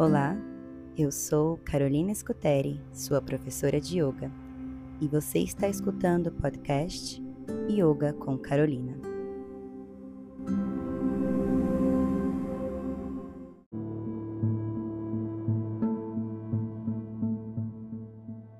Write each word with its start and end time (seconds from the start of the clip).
Olá, 0.00 0.34
eu 0.96 1.12
sou 1.12 1.58
Carolina 1.58 2.14
Scuteri, 2.14 2.80
sua 2.90 3.20
professora 3.20 3.78
de 3.78 4.00
yoga, 4.00 4.32
e 4.98 5.06
você 5.06 5.40
está 5.40 5.68
escutando 5.68 6.28
o 6.28 6.32
podcast 6.32 7.22
Yoga 7.68 8.14
com 8.14 8.38
Carolina. 8.38 8.96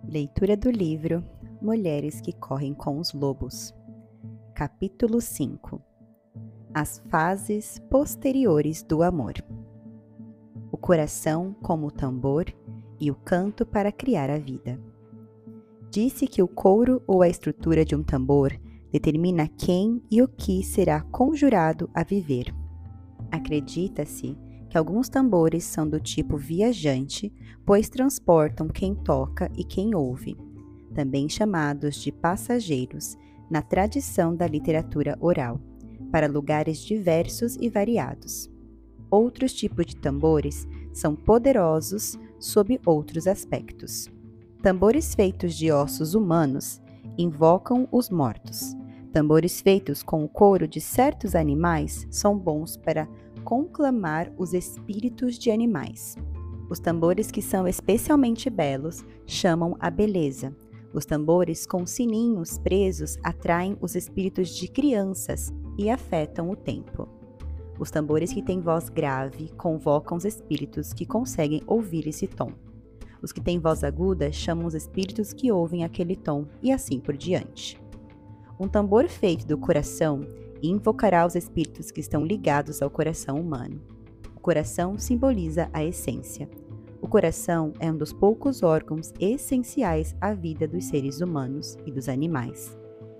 Leitura 0.06 0.58
do 0.58 0.70
livro 0.70 1.24
Mulheres 1.62 2.20
que 2.20 2.34
Correm 2.34 2.74
com 2.74 2.98
os 2.98 3.14
Lobos, 3.14 3.74
capítulo 4.54 5.22
5 5.22 5.80
As 6.74 6.98
fases 7.08 7.78
posteriores 7.88 8.82
do 8.82 9.02
amor 9.02 9.32
coração 10.80 11.54
como 11.62 11.88
o 11.88 11.90
tambor 11.90 12.46
e 12.98 13.10
o 13.10 13.14
canto 13.14 13.64
para 13.64 13.92
criar 13.92 14.30
a 14.30 14.38
vida. 14.38 14.80
Disse 15.90 16.26
que 16.26 16.42
o 16.42 16.48
couro 16.48 17.02
ou 17.06 17.22
a 17.22 17.28
estrutura 17.28 17.84
de 17.84 17.94
um 17.94 18.02
tambor 18.02 18.52
determina 18.92 19.48
quem 19.48 20.02
e 20.10 20.22
o 20.22 20.28
que 20.28 20.62
será 20.62 21.00
conjurado 21.00 21.88
a 21.94 22.02
viver. 22.02 22.54
Acredita-se 23.30 24.36
que 24.68 24.78
alguns 24.78 25.08
tambores 25.08 25.64
são 25.64 25.88
do 25.88 26.00
tipo 26.00 26.36
viajante, 26.36 27.32
pois 27.64 27.88
transportam 27.88 28.68
quem 28.68 28.94
toca 28.94 29.50
e 29.56 29.64
quem 29.64 29.94
ouve, 29.94 30.36
também 30.94 31.28
chamados 31.28 31.96
de 31.96 32.12
passageiros 32.12 33.16
na 33.50 33.62
tradição 33.62 34.34
da 34.34 34.46
literatura 34.46 35.16
oral, 35.20 35.60
para 36.10 36.28
lugares 36.28 36.78
diversos 36.78 37.56
e 37.56 37.68
variados. 37.68 38.48
Outros 39.10 39.52
tipos 39.52 39.86
de 39.86 39.96
tambores 39.96 40.68
são 40.92 41.16
poderosos 41.16 42.18
sob 42.38 42.80
outros 42.86 43.26
aspectos. 43.26 44.08
Tambores 44.62 45.14
feitos 45.14 45.54
de 45.54 45.72
ossos 45.72 46.14
humanos 46.14 46.80
invocam 47.18 47.88
os 47.90 48.10
mortos. 48.10 48.76
Tambores 49.12 49.60
feitos 49.60 50.02
com 50.02 50.24
o 50.24 50.28
couro 50.28 50.68
de 50.68 50.80
certos 50.80 51.34
animais 51.34 52.06
são 52.10 52.38
bons 52.38 52.76
para 52.76 53.08
conclamar 53.42 54.32
os 54.38 54.54
espíritos 54.54 55.38
de 55.38 55.50
animais. 55.50 56.16
Os 56.68 56.78
tambores 56.78 57.30
que 57.32 57.42
são 57.42 57.66
especialmente 57.66 58.48
belos 58.48 59.04
chamam 59.26 59.76
a 59.80 59.90
beleza. 59.90 60.54
Os 60.92 61.04
tambores 61.04 61.66
com 61.66 61.84
sininhos 61.84 62.58
presos 62.58 63.18
atraem 63.24 63.76
os 63.80 63.96
espíritos 63.96 64.50
de 64.50 64.68
crianças 64.68 65.52
e 65.76 65.90
afetam 65.90 66.50
o 66.50 66.56
tempo. 66.56 67.19
Os 67.80 67.90
tambores 67.90 68.30
que 68.30 68.42
têm 68.42 68.60
voz 68.60 68.90
grave 68.90 69.48
convocam 69.56 70.18
os 70.18 70.26
espíritos 70.26 70.92
que 70.92 71.06
conseguem 71.06 71.62
ouvir 71.66 72.06
esse 72.06 72.26
tom. 72.26 72.52
Os 73.22 73.32
que 73.32 73.40
têm 73.40 73.58
voz 73.58 73.82
aguda 73.82 74.30
chamam 74.30 74.66
os 74.66 74.74
espíritos 74.74 75.32
que 75.32 75.50
ouvem 75.50 75.82
aquele 75.82 76.14
tom, 76.14 76.44
e 76.62 76.70
assim 76.70 77.00
por 77.00 77.16
diante. 77.16 77.80
Um 78.58 78.68
tambor 78.68 79.08
feito 79.08 79.46
do 79.46 79.56
coração 79.56 80.20
invocará 80.62 81.26
os 81.26 81.34
espíritos 81.34 81.90
que 81.90 82.00
estão 82.00 82.22
ligados 82.22 82.82
ao 82.82 82.90
coração 82.90 83.40
humano. 83.40 83.80
O 84.36 84.40
coração 84.40 84.98
simboliza 84.98 85.70
a 85.72 85.82
essência. 85.82 86.50
O 87.00 87.08
coração 87.08 87.72
é 87.80 87.90
um 87.90 87.96
dos 87.96 88.12
poucos 88.12 88.62
órgãos 88.62 89.10
essenciais 89.18 90.14
à 90.20 90.34
vida 90.34 90.68
dos 90.68 90.84
seres 90.84 91.22
humanos 91.22 91.78
e 91.86 91.90
dos 91.90 92.10
animais. 92.10 92.76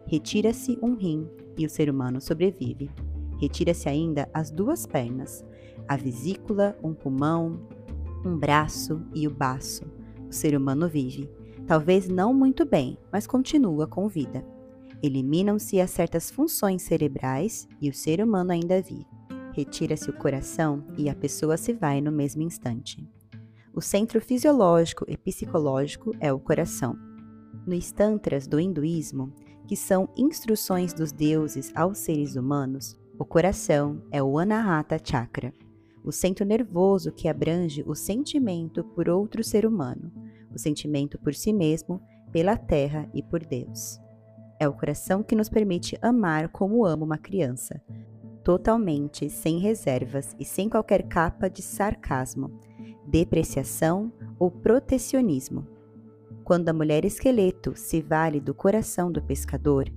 Retira-se 0.07 0.79
um 0.83 0.95
rim 0.97 1.27
e 1.57 1.65
o 1.65 1.71
ser 1.71 1.89
humano 1.89 2.21
sobrevive. 2.21 2.91
Retira-se 3.41 3.89
ainda 3.89 4.29
as 4.35 4.51
duas 4.51 4.85
pernas, 4.85 5.43
a 5.89 5.97
vesícula, 5.97 6.77
um 6.85 6.93
pulmão, 6.93 7.67
um 8.23 8.37
braço 8.37 9.01
e 9.15 9.27
o 9.27 9.31
baço. 9.31 9.85
O 10.29 10.33
ser 10.33 10.55
humano 10.55 10.87
vive, 10.87 11.27
talvez 11.67 12.07
não 12.07 12.35
muito 12.35 12.67
bem, 12.67 12.99
mas 13.11 13.27
continua 13.27 13.87
com 13.87 14.07
vida. 14.09 14.45
Eliminam-se 15.03 15.81
as 15.81 15.91
certas 15.91 16.31
funções 16.31 16.83
cerebrais 16.83 17.67
e 17.81 17.89
o 17.89 17.95
ser 17.95 18.23
humano 18.23 18.53
ainda 18.53 18.83
vive. 18.83 19.07
Retira-se 19.55 20.11
o 20.11 20.19
coração 20.19 20.85
e 20.99 21.09
a 21.09 21.15
pessoa 21.15 21.57
se 21.57 21.73
vai 21.73 22.03
no 22.03 22.13
mesmo 22.13 22.43
instante. 22.43 23.09
O 23.75 23.81
centro 23.81 24.21
fisiológico 24.21 25.07
e 25.09 25.17
psicológico 25.17 26.15
é 26.21 26.31
o 26.31 26.39
coração. 26.39 26.95
Nos 27.67 27.91
tantras 27.91 28.47
do 28.47 28.61
hinduísmo, 28.61 29.33
que 29.67 29.77
são 29.77 30.11
instruções 30.15 30.93
dos 30.93 31.11
deuses 31.11 31.73
aos 31.75 31.99
seres 31.99 32.37
humanos, 32.37 33.00
o 33.21 33.25
coração 33.27 34.01
é 34.11 34.23
o 34.23 34.39
Anahata 34.39 34.99
Chakra, 34.99 35.53
o 36.03 36.11
centro 36.11 36.43
nervoso 36.43 37.13
que 37.13 37.29
abrange 37.29 37.85
o 37.87 37.95
sentimento 37.95 38.83
por 38.83 39.11
outro 39.11 39.45
ser 39.45 39.67
humano, 39.67 40.11
o 40.51 40.59
sentimento 40.59 41.19
por 41.19 41.35
si 41.35 41.53
mesmo, 41.53 42.01
pela 42.33 42.57
terra 42.57 43.07
e 43.13 43.23
por 43.23 43.45
Deus. 43.45 44.01
É 44.59 44.67
o 44.67 44.73
coração 44.73 45.23
que 45.23 45.37
nos 45.37 45.51
permite 45.51 45.99
amar 46.01 46.49
como 46.49 46.87
ama 46.87 47.05
uma 47.05 47.19
criança, 47.19 47.79
totalmente 48.43 49.29
sem 49.29 49.59
reservas 49.59 50.35
e 50.41 50.45
sem 50.47 50.71
qualquer 50.71 51.03
capa 51.03 51.51
de 51.51 51.61
sarcasmo, 51.61 52.59
depreciação 53.07 54.11
ou 54.39 54.51
protecionismo. 54.51 55.67
Quando 56.43 56.71
a 56.71 56.73
mulher 56.73 57.05
esqueleto 57.05 57.77
se 57.77 58.01
vale 58.01 58.41
do 58.41 58.55
coração 58.55 59.13
do 59.13 59.21
pescador, 59.21 59.93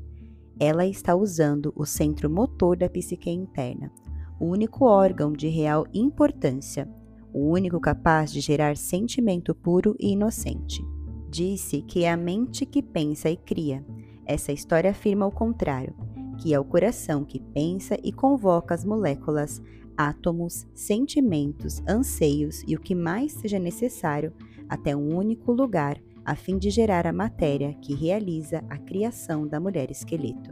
ela 0.59 0.85
está 0.85 1.15
usando 1.15 1.73
o 1.75 1.85
centro 1.85 2.29
motor 2.29 2.77
da 2.77 2.89
psique 2.89 3.29
interna, 3.29 3.91
o 4.39 4.45
único 4.45 4.85
órgão 4.85 5.31
de 5.31 5.47
real 5.47 5.85
importância, 5.93 6.89
o 7.33 7.49
único 7.49 7.79
capaz 7.79 8.31
de 8.31 8.39
gerar 8.39 8.77
sentimento 8.77 9.55
puro 9.55 9.95
e 9.99 10.11
inocente. 10.11 10.85
Disse 11.29 11.81
que 11.81 12.03
é 12.03 12.11
a 12.11 12.17
mente 12.17 12.65
que 12.65 12.83
pensa 12.83 13.29
e 13.29 13.35
cria. 13.35 13.83
Essa 14.25 14.51
história 14.51 14.91
afirma 14.91 15.25
o 15.25 15.31
contrário, 15.31 15.95
que 16.37 16.53
é 16.53 16.59
o 16.59 16.63
coração 16.63 17.25
que 17.25 17.39
pensa 17.39 17.97
e 18.03 18.11
convoca 18.11 18.75
as 18.75 18.85
moléculas, 18.85 19.61
átomos, 19.97 20.67
sentimentos, 20.73 21.81
anseios 21.87 22.63
e 22.67 22.75
o 22.75 22.79
que 22.79 22.93
mais 22.93 23.31
seja 23.31 23.57
necessário 23.57 24.33
até 24.69 24.95
um 24.95 25.15
único 25.15 25.51
lugar 25.51 25.99
a 26.25 26.35
fim 26.35 26.57
de 26.57 26.69
gerar 26.69 27.05
a 27.05 27.13
matéria 27.13 27.73
que 27.81 27.93
realiza 27.93 28.63
a 28.69 28.77
criação 28.77 29.47
da 29.47 29.59
mulher 29.59 29.91
esqueleto. 29.91 30.51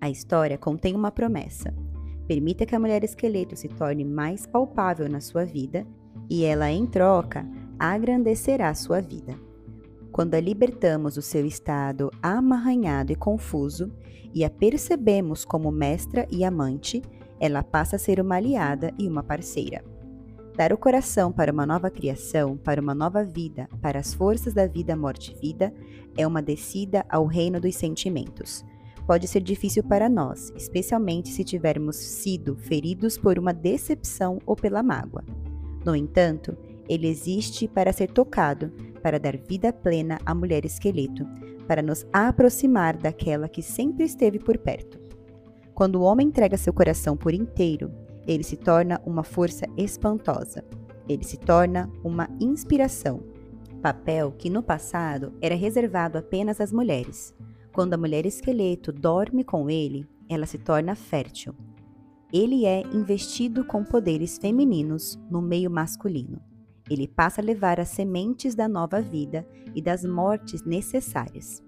A 0.00 0.08
história 0.08 0.56
contém 0.56 0.94
uma 0.94 1.10
promessa. 1.10 1.74
Permita 2.26 2.64
que 2.64 2.74
a 2.74 2.80
mulher 2.80 3.02
esqueleto 3.02 3.56
se 3.56 3.68
torne 3.68 4.04
mais 4.04 4.46
palpável 4.46 5.08
na 5.08 5.20
sua 5.20 5.44
vida 5.44 5.86
e 6.28 6.44
ela, 6.44 6.70
em 6.70 6.86
troca, 6.86 7.46
agrandecerá 7.78 8.72
sua 8.74 9.00
vida. 9.00 9.34
Quando 10.12 10.34
a 10.34 10.40
libertamos 10.40 11.14
do 11.14 11.22
seu 11.22 11.44
estado 11.44 12.10
amarranhado 12.22 13.12
e 13.12 13.16
confuso 13.16 13.92
e 14.34 14.44
a 14.44 14.50
percebemos 14.50 15.44
como 15.44 15.70
mestra 15.70 16.26
e 16.30 16.44
amante, 16.44 17.02
ela 17.38 17.62
passa 17.62 17.96
a 17.96 17.98
ser 17.98 18.20
uma 18.20 18.36
aliada 18.36 18.92
e 18.98 19.08
uma 19.08 19.22
parceira. 19.22 19.89
Dar 20.60 20.74
o 20.74 20.76
coração 20.76 21.32
para 21.32 21.50
uma 21.50 21.64
nova 21.64 21.88
criação, 21.88 22.54
para 22.54 22.82
uma 22.82 22.94
nova 22.94 23.24
vida, 23.24 23.66
para 23.80 23.98
as 23.98 24.12
forças 24.12 24.52
da 24.52 24.66
vida, 24.66 24.94
morte 24.94 25.32
e 25.32 25.40
vida, 25.40 25.72
é 26.14 26.26
uma 26.26 26.42
descida 26.42 27.02
ao 27.08 27.24
reino 27.24 27.58
dos 27.58 27.74
sentimentos. 27.76 28.62
Pode 29.06 29.26
ser 29.26 29.40
difícil 29.40 29.82
para 29.82 30.06
nós, 30.06 30.52
especialmente 30.54 31.30
se 31.30 31.44
tivermos 31.44 31.96
sido 31.96 32.56
feridos 32.56 33.16
por 33.16 33.38
uma 33.38 33.54
decepção 33.54 34.38
ou 34.44 34.54
pela 34.54 34.82
mágoa. 34.82 35.24
No 35.82 35.96
entanto, 35.96 36.54
ele 36.86 37.08
existe 37.08 37.66
para 37.66 37.90
ser 37.90 38.10
tocado, 38.10 38.70
para 39.02 39.18
dar 39.18 39.38
vida 39.38 39.72
plena 39.72 40.18
à 40.26 40.34
mulher 40.34 40.66
esqueleto, 40.66 41.26
para 41.66 41.80
nos 41.80 42.04
aproximar 42.12 42.98
daquela 42.98 43.48
que 43.48 43.62
sempre 43.62 44.04
esteve 44.04 44.38
por 44.38 44.58
perto. 44.58 45.00
Quando 45.72 45.96
o 45.96 46.02
homem 46.02 46.26
entrega 46.26 46.58
seu 46.58 46.74
coração 46.74 47.16
por 47.16 47.32
inteiro, 47.32 47.90
ele 48.26 48.42
se 48.42 48.56
torna 48.56 49.00
uma 49.04 49.22
força 49.22 49.66
espantosa. 49.76 50.64
Ele 51.08 51.24
se 51.24 51.36
torna 51.36 51.90
uma 52.04 52.28
inspiração. 52.40 53.22
Papel 53.82 54.32
que 54.32 54.50
no 54.50 54.62
passado 54.62 55.32
era 55.40 55.54
reservado 55.54 56.18
apenas 56.18 56.60
às 56.60 56.72
mulheres. 56.72 57.34
Quando 57.72 57.94
a 57.94 57.96
mulher 57.96 58.26
esqueleto 58.26 58.92
dorme 58.92 59.42
com 59.42 59.70
ele, 59.70 60.06
ela 60.28 60.46
se 60.46 60.58
torna 60.58 60.94
fértil. 60.94 61.54
Ele 62.32 62.64
é 62.64 62.82
investido 62.92 63.64
com 63.64 63.82
poderes 63.82 64.38
femininos 64.38 65.18
no 65.30 65.42
meio 65.42 65.70
masculino. 65.70 66.40
Ele 66.88 67.08
passa 67.08 67.40
a 67.40 67.44
levar 67.44 67.80
as 67.80 67.88
sementes 67.88 68.54
da 68.54 68.68
nova 68.68 69.00
vida 69.00 69.46
e 69.74 69.82
das 69.82 70.04
mortes 70.04 70.64
necessárias. 70.64 71.62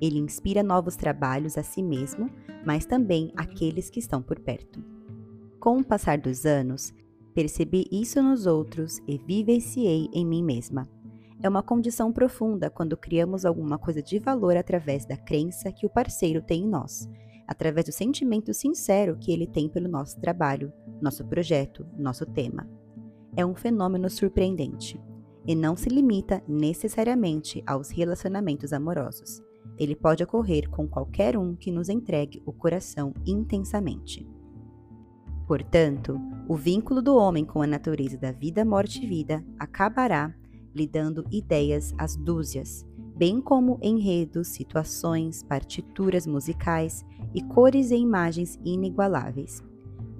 Ele 0.00 0.18
inspira 0.18 0.62
novos 0.62 0.96
trabalhos 0.96 1.58
a 1.58 1.62
si 1.62 1.82
mesmo, 1.82 2.30
mas 2.64 2.86
também 2.86 3.30
aqueles 3.36 3.90
que 3.90 3.98
estão 3.98 4.22
por 4.22 4.38
perto. 4.40 4.82
Com 5.60 5.76
o 5.76 5.84
passar 5.84 6.16
dos 6.16 6.46
anos, 6.46 6.90
percebi 7.34 7.86
isso 7.92 8.22
nos 8.22 8.46
outros 8.46 8.98
e 9.06 9.18
vivenciei 9.18 10.08
em 10.10 10.24
mim 10.24 10.42
mesma. 10.42 10.88
É 11.42 11.46
uma 11.50 11.62
condição 11.62 12.10
profunda 12.10 12.70
quando 12.70 12.96
criamos 12.96 13.44
alguma 13.44 13.78
coisa 13.78 14.02
de 14.02 14.18
valor 14.18 14.56
através 14.56 15.04
da 15.04 15.18
crença 15.18 15.70
que 15.70 15.84
o 15.84 15.90
parceiro 15.90 16.40
tem 16.40 16.62
em 16.62 16.66
nós, 16.66 17.06
através 17.46 17.84
do 17.84 17.92
sentimento 17.92 18.54
sincero 18.54 19.18
que 19.18 19.30
ele 19.30 19.46
tem 19.46 19.68
pelo 19.68 19.86
nosso 19.86 20.18
trabalho, 20.18 20.72
nosso 20.98 21.26
projeto, 21.26 21.86
nosso 21.94 22.24
tema. 22.24 22.66
é 23.36 23.44
um 23.44 23.54
fenômeno 23.54 24.08
surpreendente 24.08 24.98
e 25.46 25.54
não 25.54 25.76
se 25.76 25.90
limita 25.90 26.42
necessariamente 26.48 27.62
aos 27.66 27.90
relacionamentos 27.90 28.72
amorosos. 28.72 29.42
Ele 29.78 29.94
pode 29.94 30.24
ocorrer 30.24 30.70
com 30.70 30.88
qualquer 30.88 31.36
um 31.36 31.54
que 31.54 31.70
nos 31.70 31.90
entregue 31.90 32.42
o 32.46 32.52
coração 32.52 33.12
intensamente. 33.26 34.26
Portanto, 35.50 36.16
o 36.46 36.54
vínculo 36.54 37.02
do 37.02 37.16
homem 37.16 37.44
com 37.44 37.60
a 37.60 37.66
natureza 37.66 38.16
da 38.16 38.30
vida, 38.30 38.64
morte 38.64 39.02
e 39.02 39.08
vida 39.08 39.44
acabará 39.58 40.32
lhe 40.72 40.86
dando 40.86 41.26
ideias 41.28 41.92
às 41.98 42.14
dúzias, 42.14 42.86
bem 43.16 43.40
como 43.40 43.76
enredos, 43.82 44.46
situações, 44.46 45.42
partituras 45.42 46.24
musicais 46.24 47.04
e 47.34 47.42
cores 47.42 47.90
e 47.90 47.96
imagens 47.96 48.60
inigualáveis. 48.64 49.60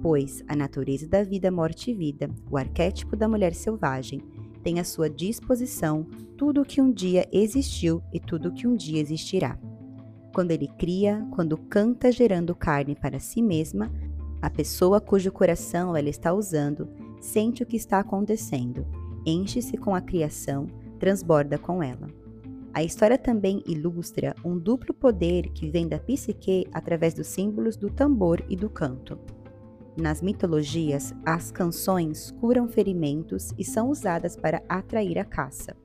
Pois 0.01 0.43
a 0.49 0.53
natureza 0.53 1.07
da 1.07 1.23
vida, 1.23 1.49
morte 1.49 1.91
e 1.91 1.93
vida, 1.93 2.29
o 2.51 2.57
arquétipo 2.57 3.15
da 3.15 3.25
mulher 3.25 3.53
selvagem, 3.53 4.21
tem 4.61 4.81
à 4.81 4.83
sua 4.83 5.09
disposição 5.09 6.05
tudo 6.37 6.59
o 6.59 6.65
que 6.65 6.81
um 6.81 6.91
dia 6.91 7.25
existiu 7.31 8.03
e 8.11 8.19
tudo 8.19 8.49
o 8.49 8.53
que 8.53 8.67
um 8.67 8.75
dia 8.75 8.99
existirá. 8.99 9.57
Quando 10.33 10.51
ele 10.51 10.67
cria, 10.77 11.25
quando 11.31 11.57
canta 11.57 12.11
gerando 12.11 12.53
carne 12.53 12.95
para 12.95 13.17
si 13.17 13.41
mesma, 13.41 13.89
a 14.41 14.49
pessoa 14.49 14.99
cujo 14.99 15.31
coração 15.31 15.95
ela 15.95 16.09
está 16.09 16.33
usando 16.33 16.89
sente 17.19 17.61
o 17.61 17.65
que 17.65 17.77
está 17.77 17.99
acontecendo, 17.99 18.85
enche-se 19.25 19.77
com 19.77 19.93
a 19.93 20.01
criação, 20.01 20.67
transborda 20.99 21.57
com 21.57 21.83
ela. 21.83 22.07
A 22.73 22.83
história 22.83 23.17
também 23.17 23.61
ilustra 23.67 24.33
um 24.43 24.57
duplo 24.57 24.93
poder 24.93 25.49
que 25.49 25.69
vem 25.69 25.87
da 25.87 25.99
psique 25.99 26.65
através 26.71 27.13
dos 27.13 27.27
símbolos 27.27 27.75
do 27.75 27.89
tambor 27.89 28.43
e 28.49 28.55
do 28.55 28.69
canto. 28.69 29.19
Nas 29.95 30.21
mitologias, 30.21 31.13
as 31.25 31.51
canções 31.51 32.31
curam 32.39 32.67
ferimentos 32.67 33.53
e 33.57 33.63
são 33.63 33.89
usadas 33.89 34.37
para 34.37 34.63
atrair 34.69 35.19
a 35.19 35.25
caça. 35.25 35.75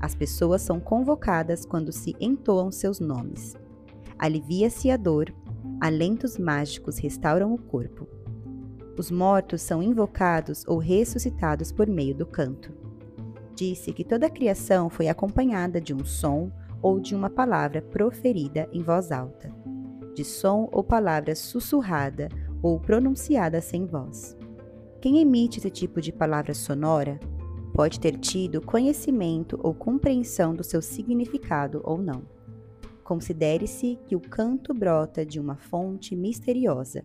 As 0.00 0.14
pessoas 0.14 0.62
são 0.62 0.80
convocadas 0.80 1.64
quando 1.64 1.92
se 1.92 2.14
entoam 2.20 2.72
seus 2.72 2.98
nomes. 2.98 3.56
Alivia-se 4.18 4.90
a 4.90 4.96
dor, 4.96 5.32
alentos 5.80 6.38
mágicos 6.38 6.98
restauram 6.98 7.52
o 7.54 7.58
corpo. 7.58 8.06
Os 8.98 9.10
mortos 9.10 9.60
são 9.60 9.82
invocados 9.82 10.64
ou 10.66 10.78
ressuscitados 10.78 11.70
por 11.70 11.86
meio 11.86 12.14
do 12.14 12.24
canto. 12.24 12.72
Disse 13.54 13.92
que 13.92 14.04
toda 14.04 14.26
a 14.26 14.30
criação 14.30 14.88
foi 14.88 15.08
acompanhada 15.08 15.80
de 15.80 15.94
um 15.94 16.04
som 16.04 16.50
ou 16.80 17.00
de 17.00 17.14
uma 17.14 17.28
palavra 17.28 17.82
proferida 17.82 18.68
em 18.72 18.82
voz 18.82 19.10
alta, 19.10 19.52
de 20.14 20.24
som 20.24 20.68
ou 20.72 20.82
palavra 20.82 21.34
sussurrada 21.34 22.28
ou 22.62 22.80
pronunciada 22.80 23.60
sem 23.60 23.86
voz. 23.86 24.36
Quem 25.00 25.18
emite 25.20 25.58
esse 25.58 25.70
tipo 25.70 26.00
de 26.00 26.12
palavra 26.12 26.54
sonora 26.54 27.20
pode 27.74 28.00
ter 28.00 28.18
tido 28.18 28.62
conhecimento 28.62 29.60
ou 29.62 29.74
compreensão 29.74 30.54
do 30.54 30.64
seu 30.64 30.80
significado 30.80 31.82
ou 31.84 31.98
não. 31.98 32.35
Considere-se 33.06 34.00
que 34.04 34.16
o 34.16 34.20
canto 34.20 34.74
brota 34.74 35.24
de 35.24 35.38
uma 35.38 35.54
fonte 35.54 36.16
misteriosa, 36.16 37.04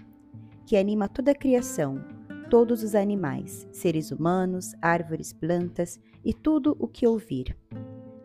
que 0.65 0.75
anima 0.75 1.07
toda 1.07 1.30
a 1.30 1.36
criação, 1.36 2.03
todos 2.50 2.81
os 2.81 2.95
animais, 2.95 3.68
seres 3.71 4.09
humanos, 4.09 4.74
árvores, 4.81 5.31
plantas 5.31 6.00
e 6.25 6.33
tudo 6.33 6.75
o 6.80 6.88
que 6.88 7.06
ouvir. 7.06 7.56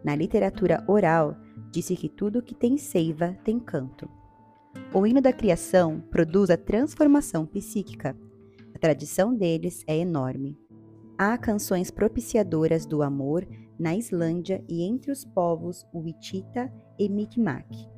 Na 0.03 0.17
literatura 0.17 0.83
oral, 0.89 1.37
disse 1.71 1.95
que 1.97 2.09
tudo 2.09 2.43
que 2.43 2.55
tem 2.55 2.79
seiva 2.79 3.37
tem 3.45 3.61
canto. 3.61 4.09
O 4.95 5.07
hino 5.07 5.21
da 5.21 5.31
criação 5.31 6.01
produz 6.11 6.49
a 6.49 6.57
transformação 6.57 7.45
psíquica. 7.45 8.17
A 8.75 8.79
tradição 8.79 9.35
deles 9.35 9.85
é 9.87 9.99
enorme. 9.99 10.59
Há 11.19 11.37
canções 11.37 11.91
propiciadoras 11.91 12.87
do 12.87 13.03
amor 13.03 13.47
na 13.79 13.95
Islândia 13.95 14.65
e 14.67 14.83
entre 14.83 15.13
os 15.13 15.27
povos 15.27 15.87
Wichita 15.95 16.73
e 16.99 17.09
Mi'kmaq. 17.09 17.89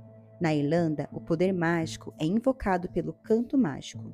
Na 0.41 0.55
Irlanda, 0.55 1.09
o 1.13 1.21
poder 1.21 1.53
mágico 1.53 2.15
é 2.19 2.25
invocado 2.25 2.89
pelo 2.89 3.13
canto 3.13 3.59
mágico. 3.59 4.05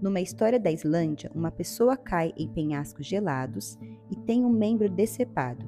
Numa 0.00 0.20
história 0.20 0.58
da 0.58 0.70
Islândia, 0.70 1.30
uma 1.34 1.50
pessoa 1.50 1.96
cai 1.96 2.32
em 2.36 2.48
penhascos 2.48 3.06
gelados 3.06 3.78
e 4.10 4.16
tem 4.16 4.44
um 4.44 4.50
membro 4.50 4.88
decepado, 4.88 5.64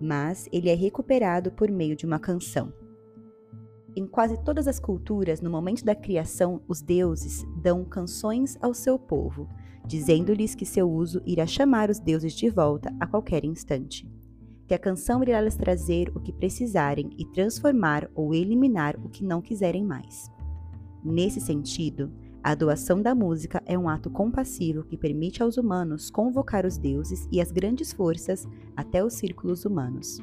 mas 0.00 0.48
ele 0.52 0.70
é 0.70 0.74
recuperado 0.74 1.52
por 1.52 1.70
meio 1.70 1.96
de 1.96 2.06
uma 2.06 2.18
canção. 2.18 2.72
Em 3.96 4.06
quase 4.06 4.42
todas 4.42 4.66
as 4.66 4.80
culturas, 4.80 5.40
no 5.40 5.50
momento 5.50 5.84
da 5.84 5.94
criação, 5.94 6.62
os 6.66 6.80
deuses 6.80 7.44
dão 7.62 7.84
canções 7.84 8.56
ao 8.60 8.74
seu 8.74 8.98
povo, 8.98 9.48
dizendo-lhes 9.86 10.54
que 10.54 10.66
seu 10.66 10.90
uso 10.90 11.22
irá 11.24 11.46
chamar 11.46 11.90
os 11.90 12.00
deuses 12.00 12.32
de 12.32 12.48
volta 12.48 12.94
a 12.98 13.06
qualquer 13.06 13.44
instante. 13.44 14.08
Que 14.66 14.74
a 14.74 14.78
canção 14.78 15.22
irá 15.22 15.40
lhes 15.40 15.56
trazer 15.56 16.10
o 16.14 16.20
que 16.20 16.32
precisarem 16.32 17.10
e 17.18 17.24
transformar 17.26 18.10
ou 18.14 18.34
eliminar 18.34 18.96
o 19.04 19.08
que 19.08 19.24
não 19.24 19.42
quiserem 19.42 19.84
mais. 19.84 20.30
Nesse 21.04 21.40
sentido, 21.40 22.10
a 22.42 22.54
doação 22.54 23.00
da 23.00 23.14
música 23.14 23.62
é 23.64 23.78
um 23.78 23.88
ato 23.88 24.10
compassivo 24.10 24.84
que 24.84 24.98
permite 24.98 25.42
aos 25.42 25.56
humanos 25.56 26.10
convocar 26.10 26.66
os 26.66 26.76
deuses 26.76 27.26
e 27.32 27.40
as 27.40 27.50
grandes 27.50 27.92
forças 27.92 28.46
até 28.76 29.02
os 29.02 29.14
círculos 29.14 29.64
humanos. 29.64 30.18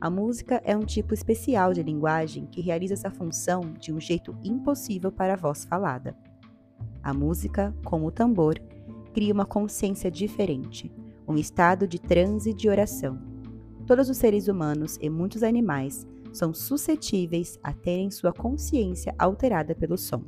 A 0.00 0.10
música 0.10 0.60
é 0.64 0.76
um 0.76 0.84
tipo 0.84 1.14
especial 1.14 1.72
de 1.72 1.82
linguagem 1.82 2.46
que 2.46 2.60
realiza 2.60 2.94
essa 2.94 3.10
função 3.10 3.72
de 3.80 3.92
um 3.92 3.98
jeito 3.98 4.36
impossível 4.44 5.10
para 5.10 5.32
a 5.32 5.36
voz 5.36 5.64
falada. 5.64 6.16
A 7.02 7.14
música, 7.14 7.74
como 7.84 8.06
o 8.06 8.12
tambor, 8.12 8.60
cria 9.14 9.32
uma 9.32 9.46
consciência 9.46 10.10
diferente, 10.10 10.92
um 11.26 11.34
estado 11.34 11.88
de 11.88 11.98
transe 11.98 12.52
de 12.52 12.68
oração. 12.68 13.35
Todos 13.86 14.10
os 14.10 14.16
seres 14.16 14.48
humanos 14.48 14.98
e 15.00 15.08
muitos 15.08 15.44
animais 15.44 16.04
são 16.32 16.52
suscetíveis 16.52 17.56
a 17.62 17.72
terem 17.72 18.10
sua 18.10 18.32
consciência 18.32 19.14
alterada 19.16 19.76
pelo 19.76 19.96
som. 19.96 20.24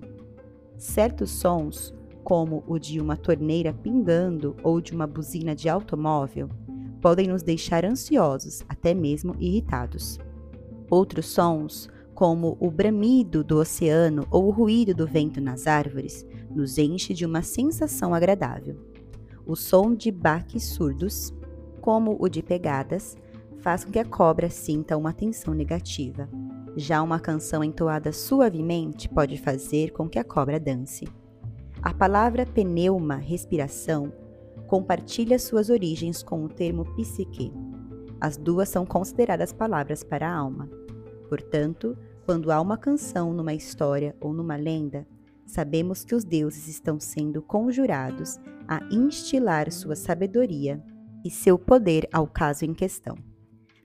Certos 0.76 1.31
sons, 1.31 1.93
como 2.22 2.62
o 2.69 2.78
de 2.78 3.00
uma 3.00 3.16
torneira 3.16 3.72
pingando 3.72 4.55
ou 4.62 4.81
de 4.81 4.93
uma 4.93 5.08
buzina 5.08 5.56
de 5.56 5.69
automóvel, 5.69 6.49
podem 7.00 7.26
nos 7.26 7.43
deixar 7.43 7.84
ansiosos, 7.84 8.62
até 8.69 8.94
mesmo 8.94 9.34
irritados. 9.40 10.20
Outros 10.88 11.26
sons, 11.26 11.88
como 12.14 12.56
o 12.61 12.70
bramido 12.70 13.43
do 13.43 13.58
oceano 13.58 14.25
ou 14.31 14.46
o 14.46 14.50
ruído 14.50 14.94
do 14.94 15.06
vento 15.06 15.40
nas 15.40 15.66
árvores, 15.66 16.25
nos 16.49 16.78
enche 16.78 17.12
de 17.12 17.26
uma 17.26 17.43
sensação 17.43 18.14
agradável. 18.14 18.76
O 19.44 19.56
som 19.56 19.94
de 19.94 20.12
baques 20.12 20.64
surdos, 20.64 21.35
como 21.80 22.16
o 22.21 22.28
de 22.28 22.42
pegadas, 22.42 23.16
faz 23.60 23.84
com 23.84 23.90
que 23.90 23.98
a 23.98 24.04
cobra 24.04 24.48
sinta 24.48 24.96
uma 24.96 25.12
tensão 25.12 25.54
negativa. 25.54 26.28
Já 26.76 27.02
uma 27.02 27.18
canção 27.18 27.64
entoada 27.64 28.12
suavemente 28.12 29.08
pode 29.08 29.36
fazer 29.38 29.90
com 29.92 30.08
que 30.08 30.18
a 30.18 30.24
cobra 30.24 30.60
dance. 30.60 31.08
A 31.82 31.92
palavra 31.92 32.46
pneuma, 32.46 33.16
respiração, 33.16 34.12
compartilha 34.66 35.38
suas 35.38 35.70
origens 35.70 36.22
com 36.22 36.44
o 36.44 36.48
termo 36.48 36.84
psique. 36.94 37.52
As 38.20 38.36
duas 38.36 38.68
são 38.68 38.84
consideradas 38.84 39.52
palavras 39.52 40.02
para 40.02 40.28
a 40.28 40.36
alma. 40.36 40.68
Portanto, 41.28 41.96
quando 42.26 42.50
há 42.50 42.60
uma 42.60 42.76
canção 42.76 43.32
numa 43.32 43.54
história 43.54 44.14
ou 44.20 44.32
numa 44.32 44.56
lenda, 44.56 45.06
sabemos 45.46 46.04
que 46.04 46.14
os 46.14 46.24
deuses 46.24 46.68
estão 46.68 47.00
sendo 47.00 47.40
conjurados 47.40 48.38
a 48.68 48.80
instilar 48.90 49.72
sua 49.72 49.96
sabedoria 49.96 50.82
e 51.24 51.30
seu 51.30 51.58
poder 51.58 52.08
ao 52.12 52.26
caso 52.26 52.64
em 52.64 52.74
questão. 52.74 53.16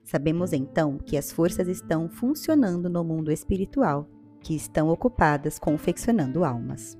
Sabemos 0.04 0.52
então 0.52 0.98
que 0.98 1.16
as 1.16 1.32
forças 1.32 1.66
estão 1.66 2.08
funcionando 2.08 2.90
no 2.90 3.02
mundo 3.02 3.32
espiritual, 3.32 4.06
que 4.40 4.54
estão 4.54 4.90
ocupadas 4.90 5.58
confeccionando 5.58 6.44
almas. 6.44 6.98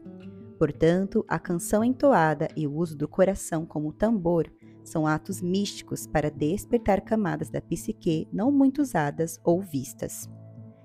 Portanto, 0.58 1.24
a 1.28 1.38
canção 1.38 1.84
entoada 1.84 2.48
e 2.56 2.66
o 2.66 2.74
uso 2.74 2.96
do 2.96 3.06
coração 3.06 3.66
como 3.66 3.92
tambor 3.92 4.50
são 4.82 5.06
atos 5.06 5.42
místicos 5.42 6.06
para 6.06 6.30
despertar 6.30 7.02
camadas 7.02 7.50
da 7.50 7.60
psique 7.60 8.26
não 8.32 8.50
muito 8.50 8.80
usadas 8.80 9.38
ou 9.44 9.60
vistas. 9.60 10.28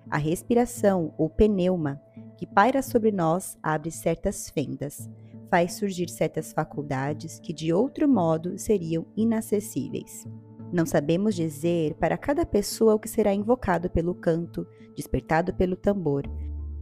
A 0.10 0.18
respiração, 0.18 1.14
ou 1.18 1.30
pneuma, 1.30 2.02
que 2.38 2.48
paira 2.48 2.82
sobre 2.82 3.12
nós, 3.12 3.58
abre 3.62 3.92
certas 3.92 4.50
fendas, 4.50 5.10
faz 5.50 5.74
surgir 5.74 6.10
certas 6.10 6.52
faculdades 6.52 7.40
que 7.40 7.54
de 7.54 7.72
outro 7.72 8.08
modo 8.08 8.58
seriam 8.58 9.06
inacessíveis. 9.16 10.26
Não 10.72 10.86
sabemos 10.86 11.36
dizer 11.36 11.96
para 11.96 12.18
cada 12.18 12.46
pessoa 12.46 12.94
o 12.94 13.00
que 13.00 13.10
será 13.10 13.34
invocado 13.34 13.90
pelo 13.90 14.14
canto, 14.14 14.68
despertado 14.96 15.54
pelo 15.54 15.76
tambor, 15.76 16.24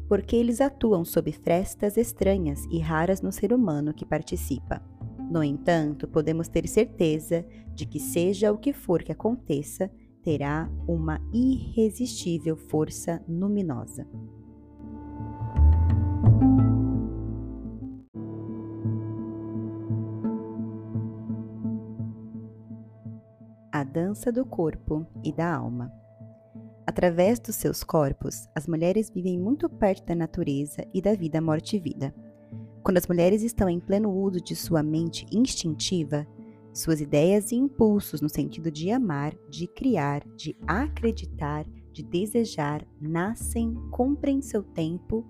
porque 0.09 0.35
eles 0.35 0.59
atuam 0.59 1.05
sob 1.05 1.31
frestas 1.31 1.95
estranhas 1.95 2.65
e 2.69 2.79
raras 2.79 3.21
no 3.21 3.31
ser 3.31 3.53
humano 3.53 3.93
que 3.93 4.05
participa. 4.05 4.81
No 5.29 5.43
entanto, 5.43 6.07
podemos 6.07 6.47
ter 6.47 6.67
certeza 6.67 7.45
de 7.73 7.85
que, 7.85 7.99
seja 7.99 8.51
o 8.51 8.57
que 8.57 8.73
for 8.73 9.03
que 9.03 9.11
aconteça, 9.11 9.89
terá 10.21 10.69
uma 10.87 11.21
irresistível 11.33 12.57
força 12.57 13.23
luminosa. 13.27 14.07
A 23.79 23.83
dança 23.83 24.31
do 24.31 24.45
corpo 24.45 25.05
e 25.23 25.31
da 25.31 25.53
alma. 25.53 25.91
Através 26.85 27.39
dos 27.39 27.55
seus 27.55 27.83
corpos, 27.83 28.47
as 28.55 28.65
mulheres 28.65 29.09
vivem 29.09 29.37
muito 29.37 29.69
perto 29.69 30.05
da 30.05 30.15
natureza 30.15 30.83
e 30.93 31.01
da 31.01 31.13
vida, 31.13 31.39
morte 31.39 31.75
e 31.75 31.79
vida. 31.79 32.15
Quando 32.81 32.97
as 32.97 33.07
mulheres 33.07 33.43
estão 33.43 33.69
em 33.69 33.79
pleno 33.79 34.09
uso 34.09 34.41
de 34.41 34.55
sua 34.55 34.81
mente 34.81 35.25
instintiva, 35.31 36.25
suas 36.73 37.01
ideias 37.01 37.51
e 37.51 37.55
impulsos 37.55 38.21
no 38.21 38.29
sentido 38.29 38.71
de 38.71 38.89
amar, 38.89 39.35
de 39.49 39.67
criar, 39.67 40.23
de 40.35 40.55
acreditar, 40.65 41.65
de 41.91 42.01
desejar, 42.01 42.85
nascem, 43.01 43.73
cumprem 43.91 44.41
seu 44.41 44.63
tempo, 44.63 45.25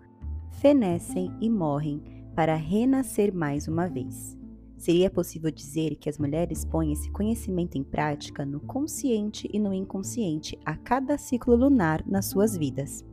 fenecem 0.61 1.35
e 1.41 1.49
morrem 1.49 2.03
para 2.35 2.55
renascer 2.55 3.33
mais 3.33 3.67
uma 3.67 3.87
vez. 3.87 4.36
Seria 4.77 5.09
possível 5.09 5.49
dizer 5.49 5.95
que 5.95 6.09
as 6.09 6.19
mulheres 6.19 6.63
põem 6.63 6.93
esse 6.93 7.09
conhecimento 7.09 7.77
em 7.77 7.83
prática 7.83 8.45
no 8.45 8.59
consciente 8.59 9.49
e 9.51 9.59
no 9.59 9.73
inconsciente 9.73 10.57
a 10.63 10.75
cada 10.75 11.17
ciclo 11.17 11.55
lunar 11.55 12.03
nas 12.05 12.27
suas 12.27 12.55
vidas. 12.55 13.03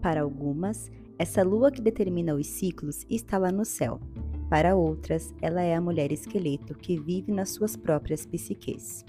Para 0.00 0.22
algumas, 0.22 0.88
essa 1.18 1.42
lua 1.42 1.72
que 1.72 1.82
determina 1.82 2.34
os 2.34 2.46
ciclos 2.46 3.04
está 3.10 3.36
lá 3.36 3.50
no 3.50 3.64
céu. 3.64 4.00
Para 4.48 4.76
outras, 4.76 5.34
ela 5.42 5.60
é 5.60 5.74
a 5.74 5.80
mulher 5.80 6.12
esqueleto 6.12 6.74
que 6.74 6.98
vive 6.98 7.32
nas 7.32 7.50
suas 7.50 7.76
próprias 7.76 8.24
psiques. 8.24 9.04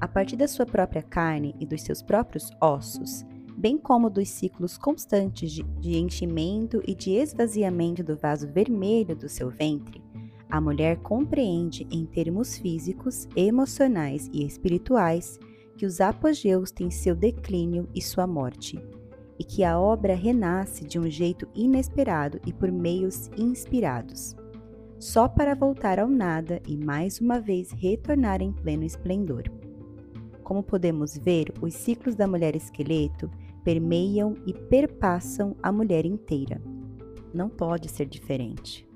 A 0.00 0.08
partir 0.08 0.36
da 0.36 0.48
sua 0.48 0.66
própria 0.66 1.02
carne 1.02 1.54
e 1.60 1.64
dos 1.64 1.82
seus 1.82 2.02
próprios 2.02 2.50
ossos, 2.60 3.24
bem 3.56 3.78
como 3.78 4.10
dos 4.10 4.28
ciclos 4.28 4.76
constantes 4.76 5.52
de 5.52 5.96
enchimento 5.96 6.82
e 6.86 6.94
de 6.94 7.12
esvaziamento 7.12 8.02
do 8.02 8.16
vaso 8.16 8.46
vermelho 8.48 9.16
do 9.16 9.28
seu 9.28 9.50
ventre, 9.50 10.02
a 10.50 10.60
mulher 10.60 10.98
compreende 10.98 11.86
em 11.90 12.06
termos 12.06 12.56
físicos, 12.56 13.28
emocionais 13.36 14.28
e 14.32 14.46
espirituais 14.46 15.38
que 15.76 15.84
os 15.84 16.00
apogeus 16.00 16.70
têm 16.70 16.90
seu 16.90 17.14
declínio 17.14 17.88
e 17.94 18.02
sua 18.02 18.26
morte, 18.26 18.82
e 19.38 19.44
que 19.44 19.62
a 19.62 19.78
obra 19.78 20.14
renasce 20.14 20.84
de 20.84 20.98
um 20.98 21.08
jeito 21.08 21.46
inesperado 21.54 22.40
e 22.44 22.52
por 22.52 22.72
meios 22.72 23.30
inspirados, 23.36 24.34
só 24.98 25.28
para 25.28 25.54
voltar 25.54 26.00
ao 26.00 26.08
nada 26.08 26.60
e 26.66 26.76
mais 26.76 27.20
uma 27.20 27.40
vez 27.40 27.70
retornar 27.70 28.42
em 28.42 28.52
pleno 28.52 28.84
esplendor. 28.84 29.44
Como 30.42 30.62
podemos 30.62 31.16
ver, 31.16 31.52
os 31.60 31.74
ciclos 31.74 32.16
da 32.16 32.26
mulher 32.26 32.56
esqueleto 32.56 33.30
permeiam 33.62 34.34
e 34.46 34.52
perpassam 34.52 35.54
a 35.62 35.70
mulher 35.70 36.06
inteira. 36.06 36.60
Não 37.34 37.50
pode 37.50 37.88
ser 37.90 38.06
diferente. 38.06 38.88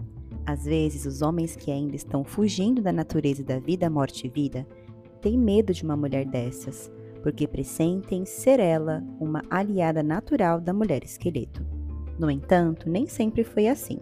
Às 0.45 0.65
vezes, 0.65 1.07
os 1.07 1.23
homens 1.23 1.55
que 1.55 1.71
ainda 1.71 1.95
estão 1.95 2.25
fugindo 2.25 2.83
da 2.83 2.93
natureza 2.93 3.45
da 3.45 3.59
vida, 3.59 3.89
morte 3.89 4.27
e 4.27 4.31
vida 4.31 4.67
têm 5.21 5.39
medo 5.39 5.73
de 5.73 5.85
uma 5.85 5.97
mulher 5.97 6.27
dessas, 6.27 6.91
porque 7.23 7.47
pressentem 7.47 8.25
ser 8.25 8.59
ela 8.59 9.05
uma 9.21 9.43
aliada 9.49 10.03
natural 10.03 10.61
da 10.61 10.73
mulher 10.73 11.05
esqueleto. 11.05 11.65
No 12.19 12.31
entanto, 12.31 12.91
nem 12.91 13.07
sempre 13.07 13.45
foi 13.45 13.69
assim. 13.69 13.99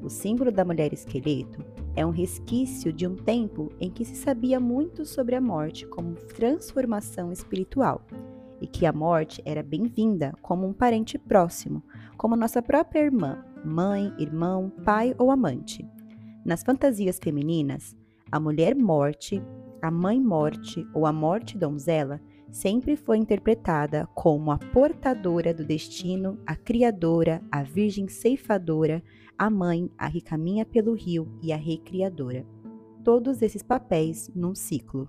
O 0.00 0.08
símbolo 0.08 0.52
da 0.52 0.64
mulher 0.64 0.92
esqueleto 0.92 1.64
é 1.96 2.04
um 2.06 2.10
resquício 2.10 2.92
de 2.92 3.06
um 3.06 3.16
tempo 3.16 3.72
em 3.80 3.90
que 3.90 4.04
se 4.04 4.14
sabia 4.14 4.60
muito 4.60 5.04
sobre 5.04 5.34
a 5.34 5.40
morte 5.40 5.86
como 5.86 6.14
transformação 6.14 7.32
espiritual 7.32 8.02
e 8.60 8.66
que 8.66 8.86
a 8.86 8.92
morte 8.92 9.42
era 9.44 9.62
bem-vinda 9.62 10.32
como 10.40 10.66
um 10.66 10.72
parente 10.72 11.18
próximo, 11.18 11.82
como 12.16 12.36
nossa 12.36 12.62
própria 12.62 13.00
irmã, 13.00 13.44
mãe, 13.64 14.12
irmão, 14.18 14.70
pai 14.84 15.14
ou 15.18 15.30
amante. 15.30 15.88
Nas 16.44 16.62
fantasias 16.62 17.18
femininas, 17.22 17.96
a 18.30 18.38
mulher 18.38 18.74
morte, 18.74 19.42
a 19.80 19.90
mãe 19.90 20.20
morte 20.20 20.86
ou 20.94 21.06
a 21.06 21.12
morte 21.12 21.56
donzela 21.56 22.20
sempre 22.50 22.96
foi 22.96 23.18
interpretada 23.18 24.06
como 24.14 24.50
a 24.50 24.58
portadora 24.58 25.52
do 25.52 25.64
destino, 25.64 26.38
a 26.46 26.54
criadora, 26.54 27.42
a 27.50 27.62
virgem 27.62 28.06
ceifadora, 28.06 29.02
a 29.36 29.50
mãe, 29.50 29.90
a 29.98 30.10
que 30.10 30.20
caminha 30.20 30.64
pelo 30.64 30.94
rio 30.94 31.36
e 31.42 31.52
a 31.52 31.56
recriadora. 31.56 32.46
Todos 33.02 33.42
esses 33.42 33.62
papéis 33.62 34.30
num 34.34 34.54
ciclo. 34.54 35.08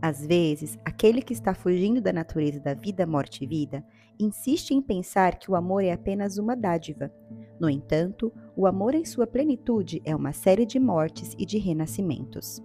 Às 0.00 0.26
vezes, 0.26 0.76
aquele 0.84 1.22
que 1.22 1.32
está 1.32 1.54
fugindo 1.54 2.00
da 2.00 2.12
natureza 2.12 2.58
da 2.58 2.74
vida, 2.74 3.06
morte 3.06 3.44
e 3.44 3.46
vida 3.46 3.84
insiste 4.18 4.72
em 4.72 4.80
pensar 4.80 5.38
que 5.38 5.50
o 5.50 5.56
amor 5.56 5.82
é 5.84 5.92
apenas 5.92 6.38
uma 6.38 6.56
dádiva. 6.56 7.12
No 7.58 7.68
entanto, 7.68 8.32
o 8.56 8.66
amor 8.66 8.94
em 8.94 9.04
sua 9.04 9.26
plenitude 9.26 10.02
é 10.04 10.14
uma 10.14 10.32
série 10.32 10.66
de 10.66 10.78
mortes 10.78 11.34
e 11.38 11.46
de 11.46 11.58
renascimentos. 11.58 12.62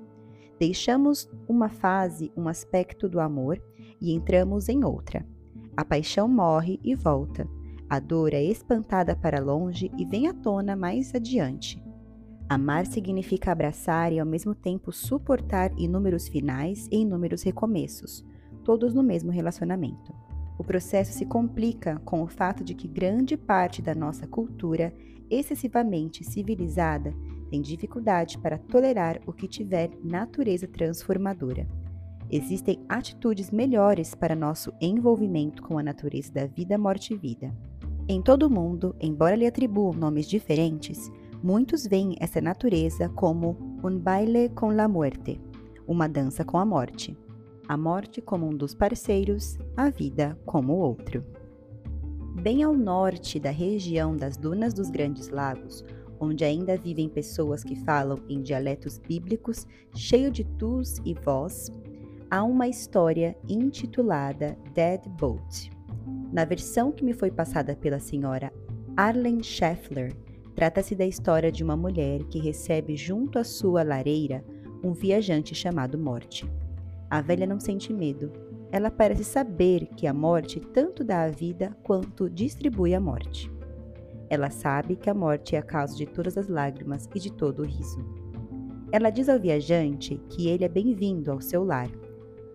Deixamos 0.60 1.30
uma 1.48 1.70
fase, 1.70 2.32
um 2.36 2.48
aspecto 2.48 3.08
do 3.08 3.20
amor 3.20 3.62
e 4.02 4.12
entramos 4.12 4.70
em 4.70 4.84
outra. 4.84 5.26
A 5.76 5.86
paixão 5.86 6.28
morre 6.28 6.80
e 6.84 6.96
volta. 6.96 7.48
A 7.90 8.00
dor 8.00 8.34
é 8.34 8.44
espantada 8.44 9.16
para 9.16 9.40
longe 9.40 9.92
e 9.98 10.04
vem 10.04 10.28
à 10.28 10.34
tona 10.34 10.76
mais 10.76 11.14
adiante. 11.14 11.82
Amar 12.50 12.86
significa 12.86 13.52
abraçar 13.52 14.12
e 14.12 14.20
ao 14.20 14.26
mesmo 14.26 14.56
tempo 14.56 14.92
suportar 14.92 15.72
inúmeros 15.78 16.28
finais 16.28 16.88
e 16.92 16.98
inúmeros 16.98 17.44
recomeços, 17.44 18.26
todos 18.64 18.94
no 18.94 19.04
mesmo 19.04 19.32
relacionamento. 19.32 20.14
O 20.58 20.64
processo 20.64 21.14
se 21.14 21.26
complica 21.26 22.00
com 22.04 22.24
o 22.24 22.28
fato 22.28 22.64
de 22.64 22.74
que 22.74 22.88
grande 22.88 23.38
parte 23.38 23.82
da 23.82 23.94
nossa 23.94 24.26
cultura, 24.26 24.94
excessivamente 25.30 26.24
civilizada, 26.24 27.14
tem 27.50 27.62
dificuldade 27.62 28.38
para 28.38 28.58
tolerar 28.58 29.20
o 29.26 29.32
que 29.32 29.48
tiver 29.48 29.92
natureza 30.04 30.68
transformadora. 30.68 31.68
Existem 32.30 32.84
atitudes 32.90 33.52
melhores 33.52 34.14
para 34.14 34.36
nosso 34.36 34.74
envolvimento 34.82 35.62
com 35.62 35.78
a 35.78 35.84
natureza 35.84 36.34
da 36.34 36.46
vida, 36.46 36.78
morte 36.78 37.14
e 37.14 37.18
vida. 37.18 37.56
Em 38.08 38.22
todo 38.22 38.44
o 38.44 38.50
mundo, 38.50 38.96
embora 39.00 39.36
lhe 39.36 39.46
atribuam 39.46 39.94
nomes 39.94 40.28
diferentes, 40.28 41.10
Muitos 41.42 41.86
veem 41.86 42.16
essa 42.20 42.42
natureza 42.42 43.10
como 43.10 43.56
um 43.84 43.98
baile 43.98 44.50
com 44.50 44.72
la 44.72 44.88
muerte, 44.88 45.40
uma 45.88 46.10
dança 46.10 46.44
com 46.44 46.58
a 46.58 46.66
morte. 46.66 47.16
A 47.68 47.76
morte 47.76 48.22
como 48.22 48.48
um 48.48 48.56
dos 48.56 48.74
parceiros, 48.74 49.58
a 49.76 49.90
vida 49.90 50.40
como 50.46 50.74
o 50.74 50.78
outro. 50.78 51.24
Bem 52.42 52.64
ao 52.64 52.74
norte 52.74 53.40
da 53.40 53.50
região 53.50 54.16
das 54.16 54.38
Dunas 54.38 54.74
dos 54.74 54.90
Grandes 54.90 55.30
Lagos, 55.30 55.84
onde 56.20 56.44
ainda 56.46 56.78
vivem 56.78 57.10
pessoas 57.10 57.64
que 57.64 57.76
falam 57.76 58.20
em 58.30 58.42
dialetos 58.42 58.98
bíblicos 58.98 59.68
cheio 59.94 60.32
de 60.32 60.44
tus 60.44 60.98
e 61.06 61.14
voz, 61.14 61.72
há 62.32 62.44
uma 62.44 62.68
história 62.68 63.36
intitulada 63.48 64.58
Dead 64.74 65.02
Boat. 65.20 65.72
Na 66.32 66.46
versão 66.46 66.92
que 66.92 67.04
me 67.04 67.14
foi 67.14 67.32
passada 67.32 67.76
pela 67.76 68.00
senhora 68.00 68.54
Arlen 68.96 69.44
Scheffler, 69.44 70.16
Trata-se 70.58 70.96
da 70.96 71.06
história 71.06 71.52
de 71.52 71.64
uma 71.64 71.78
mulher 71.78 72.24
que 72.24 72.40
recebe 72.40 72.96
junto 72.96 73.38
à 73.38 73.44
sua 73.44 73.84
lareira 73.84 74.44
um 74.84 74.92
viajante 74.92 75.54
chamado 75.54 76.00
Morte. 76.00 76.50
A 77.10 77.22
velha 77.22 77.46
não 77.46 77.60
sente 77.60 77.94
medo. 77.94 78.32
Ela 78.72 78.92
parece 78.92 79.24
saber 79.24 79.88
que 79.96 80.06
a 80.06 80.14
morte 80.14 80.60
tanto 80.60 81.04
dá 81.04 81.24
a 81.24 81.30
vida 81.30 81.76
quanto 81.84 82.30
distribui 82.30 82.94
a 82.94 83.00
morte. 83.00 83.52
Ela 84.30 84.50
sabe 84.50 84.98
que 84.98 85.10
a 85.10 85.14
morte 85.14 85.56
é 85.56 85.60
a 85.60 85.64
causa 85.64 85.96
de 85.96 86.06
todas 86.06 86.38
as 86.38 86.50
lágrimas 86.50 87.08
e 87.16 87.20
de 87.20 87.32
todo 87.32 87.62
o 87.62 87.66
riso. 87.66 88.04
Ela 88.92 89.10
diz 89.10 89.30
ao 89.30 89.40
viajante 89.40 90.22
que 90.30 90.50
ele 90.50 90.66
é 90.66 90.70
bem-vindo 90.70 91.32
ao 91.32 91.40
seu 91.40 91.64
lar, 91.64 91.90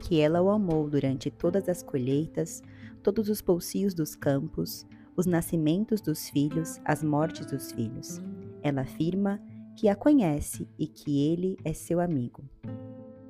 que 0.01 0.21
ela 0.21 0.43
o 0.43 0.51
amou 0.51 0.89
durante 0.89 1.31
todas 1.31 1.69
as 1.69 1.83
colheitas, 1.83 2.63
todos 3.03 3.29
os 3.29 3.41
poucios 3.41 3.95
dos 3.95 4.15
campos, 4.15 4.87
os 5.17 5.27
nascimentos 5.27 6.01
dos 6.01 6.29
filhos, 6.29 6.79
as 6.85 7.03
mortes 7.03 7.47
dos 7.47 7.73
filhos. 7.73 8.21
Ela 8.63 8.83
afirma 8.83 9.41
que 9.77 9.89
a 9.89 9.97
conhece 9.97 10.69
e 10.79 10.87
que 10.87 11.27
ele 11.31 11.57
é 11.65 11.73
seu 11.73 12.01
amigo. 12.01 12.45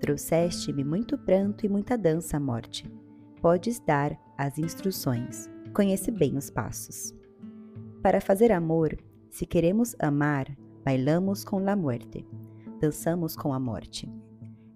Trouxeste-me 0.02 0.82
muito 0.82 1.16
pranto 1.16 1.64
e 1.64 1.68
muita 1.68 1.96
dança, 1.96 2.40
morte. 2.40 2.92
Podes 3.40 3.78
dar 3.78 4.18
as 4.36 4.58
instruções. 4.58 5.48
Conhece 5.72 6.10
bem 6.10 6.36
os 6.36 6.50
passos. 6.50 7.14
Para 8.02 8.20
fazer 8.20 8.50
amor, 8.50 8.98
se 9.30 9.46
queremos 9.46 9.94
amar, 10.00 10.48
bailamos 10.84 11.44
com 11.44 11.60
la 11.60 11.76
muerte. 11.76 12.26
Dançamos 12.80 13.36
com 13.36 13.54
a 13.54 13.60
morte. 13.60 14.12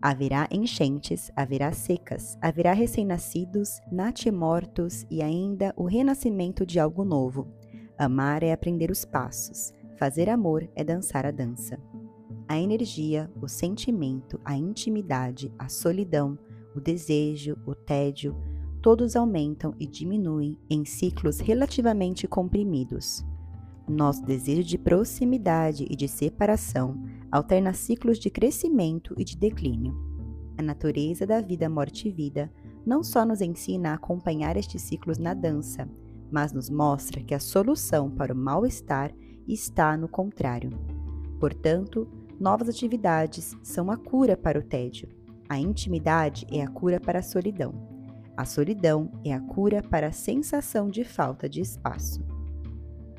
Haverá 0.00 0.47
enchentes, 0.49 1.33
haverá 1.35 1.73
secas, 1.73 2.38
haverá 2.40 2.73
recém-nascidos, 2.73 3.80
natimortos 3.90 5.04
e 5.11 5.23
ainda 5.23 5.75
o 5.76 5.87
renascimento 5.87 6.64
de 6.64 6.78
algo 6.78 7.04
novo. 7.04 7.49
Amar 7.99 8.45
é 8.45 8.52
aprender 8.52 8.92
os 8.92 9.04
passos, 9.04 9.73
fazer 9.99 10.30
amor 10.30 10.71
é 10.76 10.85
dançar 10.85 11.26
a 11.26 11.33
dança. 11.33 11.76
A 12.49 12.61
energia, 12.61 13.31
o 13.43 13.49
sentimento, 13.49 14.41
a 14.45 14.57
intimidade, 14.57 15.53
a 15.59 15.69
solidão, 15.69 16.38
o 16.76 16.81
desejo, 16.81 17.57
o 17.67 17.75
tédio, 17.75 18.37
todos 18.81 19.17
aumentam 19.17 19.75
e 19.81 19.87
diminuem 19.87 20.57
em 20.71 20.85
ciclos 20.85 21.41
relativamente 21.41 22.29
comprimidos. 22.29 23.25
Nosso 23.88 24.25
desejo 24.25 24.62
de 24.62 24.79
proximidade 24.79 25.87
e 25.91 25.97
de 25.97 26.07
separação 26.07 27.03
alterna 27.33 27.73
ciclos 27.73 28.19
de 28.19 28.31
crescimento 28.31 29.12
e 29.19 29.25
de 29.25 29.37
declínio. 29.37 29.95
A 30.57 30.62
natureza 30.62 31.26
da 31.26 31.41
vida, 31.41 31.69
morte 31.69 32.09
e 32.09 32.12
vida 32.12 32.50
não 32.87 33.03
só 33.03 33.25
nos 33.25 33.41
ensina 33.41 33.91
a 33.91 33.95
acompanhar 33.95 34.57
estes 34.57 34.83
ciclos 34.83 35.19
na 35.19 35.35
dança, 35.35 35.88
mas 36.31 36.53
nos 36.53 36.71
mostra 36.71 37.23
que 37.23 37.35
a 37.35 37.41
solução 37.41 38.09
para 38.09 38.33
o 38.33 38.37
mal-estar 38.37 39.12
está 39.49 39.97
no 39.97 40.09
contrário. 40.09 40.71
Portanto, 41.41 42.09
novas 42.38 42.69
atividades 42.69 43.57
são 43.62 43.90
a 43.90 43.97
cura 43.97 44.37
para 44.37 44.59
o 44.59 44.62
tédio. 44.62 45.09
A 45.49 45.59
intimidade 45.59 46.47
é 46.50 46.62
a 46.62 46.69
cura 46.69 47.00
para 47.00 47.21
a 47.21 47.23
solidão. 47.23 47.75
A 48.37 48.45
solidão 48.45 49.11
é 49.25 49.33
a 49.33 49.40
cura 49.40 49.83
para 49.83 50.09
a 50.09 50.12
sensação 50.12 50.88
de 50.88 51.05
falta 51.05 51.49
de 51.49 51.61
espaço. 51.61 52.21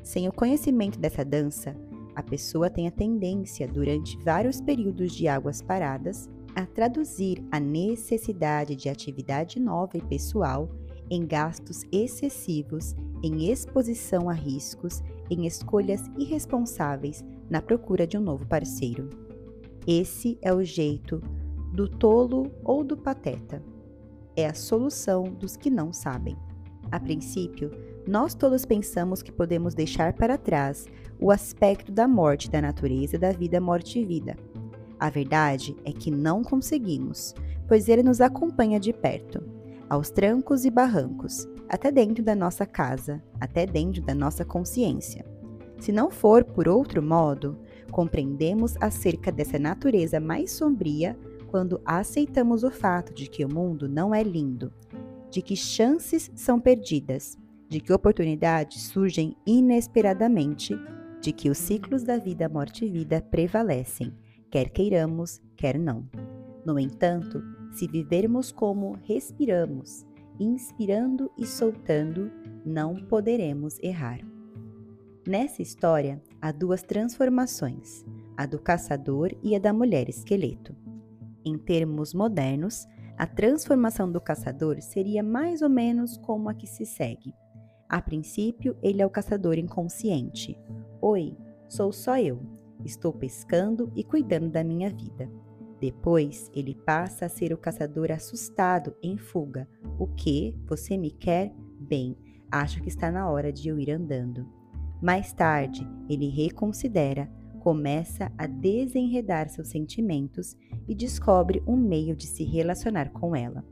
Sem 0.02 0.28
o 0.28 0.32
conhecimento 0.32 0.98
dessa 0.98 1.24
dança, 1.24 1.74
a 2.14 2.22
pessoa 2.22 2.70
tem 2.70 2.86
a 2.86 2.90
tendência, 2.90 3.66
durante 3.66 4.16
vários 4.24 4.60
períodos 4.60 5.12
de 5.12 5.26
águas 5.26 5.60
paradas, 5.60 6.28
a 6.54 6.64
traduzir 6.66 7.44
a 7.50 7.60
necessidade 7.60 8.74
de 8.74 8.88
atividade 8.88 9.60
nova 9.60 9.96
e 9.96 10.02
pessoal 10.02 10.68
em 11.10 11.26
gastos 11.26 11.82
excessivos, 11.90 12.94
em 13.22 13.50
exposição 13.50 14.28
a 14.28 14.32
riscos, 14.32 15.02
em 15.30 15.46
escolhas 15.46 16.02
irresponsáveis 16.18 17.24
na 17.48 17.62
procura 17.62 18.06
de 18.06 18.16
um 18.16 18.20
novo 18.20 18.46
parceiro. 18.46 19.08
Esse 19.86 20.38
é 20.42 20.52
o 20.52 20.62
jeito 20.62 21.22
do 21.72 21.88
tolo 21.88 22.50
ou 22.62 22.84
do 22.84 22.96
pateta. 22.96 23.62
É 24.36 24.46
a 24.46 24.54
solução 24.54 25.24
dos 25.24 25.56
que 25.56 25.70
não 25.70 25.92
sabem. 25.92 26.36
A 26.90 26.98
princípio, 26.98 27.70
nós 28.06 28.34
todos 28.34 28.64
pensamos 28.64 29.22
que 29.22 29.32
podemos 29.32 29.74
deixar 29.74 30.12
para 30.14 30.38
trás 30.38 30.86
o 31.20 31.30
aspecto 31.30 31.92
da 31.92 32.06
morte 32.06 32.50
da 32.50 32.60
natureza 32.60 33.18
da 33.18 33.32
vida, 33.32 33.60
morte 33.60 33.98
e 33.98 34.04
vida. 34.04 34.36
A 34.98 35.10
verdade 35.10 35.76
é 35.84 35.92
que 35.92 36.10
não 36.10 36.42
conseguimos, 36.42 37.34
pois 37.66 37.88
ele 37.88 38.02
nos 38.02 38.20
acompanha 38.20 38.80
de 38.80 38.92
perto, 38.92 39.42
aos 39.88 40.10
trancos 40.10 40.64
e 40.64 40.70
barrancos, 40.70 41.46
até 41.68 41.90
dentro 41.90 42.24
da 42.24 42.34
nossa 42.34 42.64
casa, 42.64 43.22
até 43.40 43.66
dentro 43.66 44.02
da 44.02 44.14
nossa 44.14 44.44
consciência. 44.44 45.24
Se 45.78 45.92
não 45.92 46.10
for 46.10 46.44
por 46.44 46.68
outro 46.68 47.02
modo, 47.02 47.58
compreendemos 47.90 48.76
acerca 48.80 49.30
dessa 49.30 49.58
natureza 49.58 50.20
mais 50.20 50.50
sombria 50.52 51.16
quando 51.48 51.80
aceitamos 51.84 52.62
o 52.62 52.70
fato 52.70 53.14
de 53.14 53.28
que 53.28 53.44
o 53.44 53.52
mundo 53.52 53.88
não 53.88 54.14
é 54.14 54.22
lindo, 54.22 54.72
de 55.30 55.40
que 55.40 55.56
chances 55.56 56.30
são 56.34 56.60
perdidas, 56.60 57.38
de 57.68 57.80
que 57.80 57.92
oportunidades 57.92 58.82
surgem 58.82 59.36
inesperadamente, 59.46 60.74
de 61.20 61.32
que 61.32 61.50
os 61.50 61.58
ciclos 61.58 62.02
da 62.02 62.16
vida, 62.16 62.48
morte 62.48 62.84
e 62.84 62.90
vida 62.90 63.20
prevalecem, 63.20 64.12
quer 64.50 64.70
queiramos, 64.70 65.40
quer 65.56 65.78
não. 65.78 66.08
No 66.64 66.78
entanto, 66.78 67.42
se 67.72 67.86
vivermos 67.86 68.52
como 68.52 68.98
respiramos, 69.04 70.06
inspirando 70.38 71.30
e 71.38 71.46
soltando, 71.46 72.30
não 72.64 72.96
poderemos 72.96 73.78
errar. 73.82 74.27
Nessa 75.28 75.60
história, 75.60 76.22
há 76.40 76.50
duas 76.50 76.82
transformações, 76.82 78.02
a 78.34 78.46
do 78.46 78.58
caçador 78.58 79.30
e 79.42 79.54
a 79.54 79.58
da 79.58 79.74
mulher 79.74 80.08
esqueleto. 80.08 80.74
Em 81.44 81.58
termos 81.58 82.14
modernos, 82.14 82.86
a 83.14 83.26
transformação 83.26 84.10
do 84.10 84.22
caçador 84.22 84.80
seria 84.80 85.22
mais 85.22 85.60
ou 85.60 85.68
menos 85.68 86.16
como 86.16 86.48
a 86.48 86.54
que 86.54 86.66
se 86.66 86.86
segue. 86.86 87.34
A 87.90 88.00
princípio, 88.00 88.74
ele 88.82 89.02
é 89.02 89.06
o 89.06 89.10
caçador 89.10 89.58
inconsciente. 89.58 90.58
Oi, 90.98 91.36
sou 91.68 91.92
só 91.92 92.16
eu. 92.16 92.40
Estou 92.82 93.12
pescando 93.12 93.92
e 93.94 94.02
cuidando 94.02 94.48
da 94.48 94.64
minha 94.64 94.88
vida. 94.88 95.30
Depois, 95.78 96.50
ele 96.54 96.74
passa 96.74 97.26
a 97.26 97.28
ser 97.28 97.52
o 97.52 97.58
caçador 97.58 98.10
assustado, 98.10 98.96
em 99.02 99.18
fuga. 99.18 99.68
O 99.98 100.06
que? 100.06 100.56
Você 100.64 100.96
me 100.96 101.10
quer? 101.10 101.52
Bem, 101.78 102.16
acho 102.50 102.80
que 102.80 102.88
está 102.88 103.10
na 103.10 103.28
hora 103.28 103.52
de 103.52 103.68
eu 103.68 103.78
ir 103.78 103.90
andando. 103.90 104.56
Mais 105.00 105.32
tarde, 105.32 105.86
ele 106.08 106.28
reconsidera, 106.28 107.30
começa 107.60 108.32
a 108.36 108.46
desenredar 108.46 109.48
seus 109.48 109.68
sentimentos 109.68 110.56
e 110.88 110.94
descobre 110.94 111.62
um 111.66 111.76
meio 111.76 112.16
de 112.16 112.26
se 112.26 112.44
relacionar 112.44 113.10
com 113.10 113.36
ela. 113.36 113.64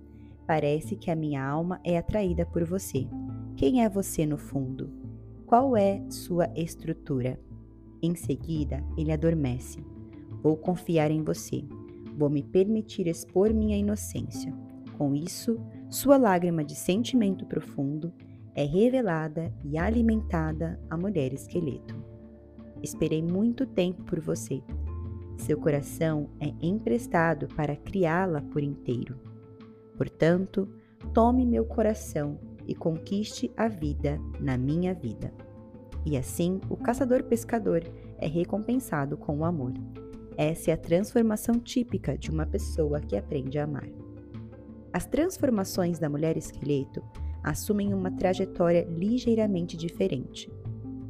Parece 0.46 0.94
que 0.94 1.10
a 1.10 1.16
minha 1.16 1.44
alma 1.44 1.80
é 1.82 1.98
atraída 1.98 2.46
por 2.46 2.64
você. 2.64 3.08
Quem 3.56 3.82
é 3.82 3.88
você 3.88 4.24
no 4.24 4.38
fundo? 4.38 4.92
Qual 5.46 5.76
é 5.76 6.04
sua 6.08 6.48
estrutura? 6.54 7.40
Em 8.00 8.14
seguida, 8.14 8.84
ele 8.96 9.10
adormece. 9.10 9.84
Vou 10.42 10.56
confiar 10.56 11.10
em 11.10 11.24
você. 11.24 11.64
Vou 12.16 12.30
me 12.30 12.42
permitir 12.42 13.08
expor 13.08 13.52
minha 13.52 13.76
inocência. 13.76 14.54
Com 14.96 15.14
isso, 15.14 15.60
sua 15.90 16.16
lágrima 16.16 16.64
de 16.64 16.74
sentimento 16.74 17.44
profundo 17.46 18.12
é 18.56 18.64
revelada 18.64 19.52
e 19.62 19.76
alimentada 19.76 20.80
a 20.88 20.96
mulher 20.96 21.34
esqueleto. 21.34 21.94
Esperei 22.82 23.22
muito 23.22 23.66
tempo 23.66 24.02
por 24.04 24.18
você. 24.18 24.62
Seu 25.36 25.58
coração 25.60 26.30
é 26.40 26.54
emprestado 26.62 27.48
para 27.48 27.76
criá-la 27.76 28.40
por 28.40 28.62
inteiro. 28.62 29.20
Portanto, 29.98 30.66
tome 31.12 31.44
meu 31.44 31.66
coração 31.66 32.38
e 32.66 32.74
conquiste 32.74 33.52
a 33.56 33.68
vida 33.68 34.18
na 34.40 34.56
minha 34.56 34.94
vida. 34.94 35.32
E 36.06 36.16
assim, 36.16 36.58
o 36.70 36.76
caçador-pescador 36.78 37.82
é 38.16 38.26
recompensado 38.26 39.18
com 39.18 39.38
o 39.38 39.44
amor. 39.44 39.74
Essa 40.34 40.70
é 40.70 40.74
a 40.74 40.78
transformação 40.78 41.56
típica 41.56 42.16
de 42.16 42.30
uma 42.30 42.46
pessoa 42.46 43.00
que 43.00 43.16
aprende 43.16 43.58
a 43.58 43.64
amar. 43.64 43.88
As 44.92 45.04
transformações 45.04 45.98
da 45.98 46.08
mulher 46.08 46.38
esqueleto 46.38 47.02
assumem 47.46 47.94
uma 47.94 48.10
trajetória 48.10 48.84
ligeiramente 48.90 49.76
diferente. 49.76 50.50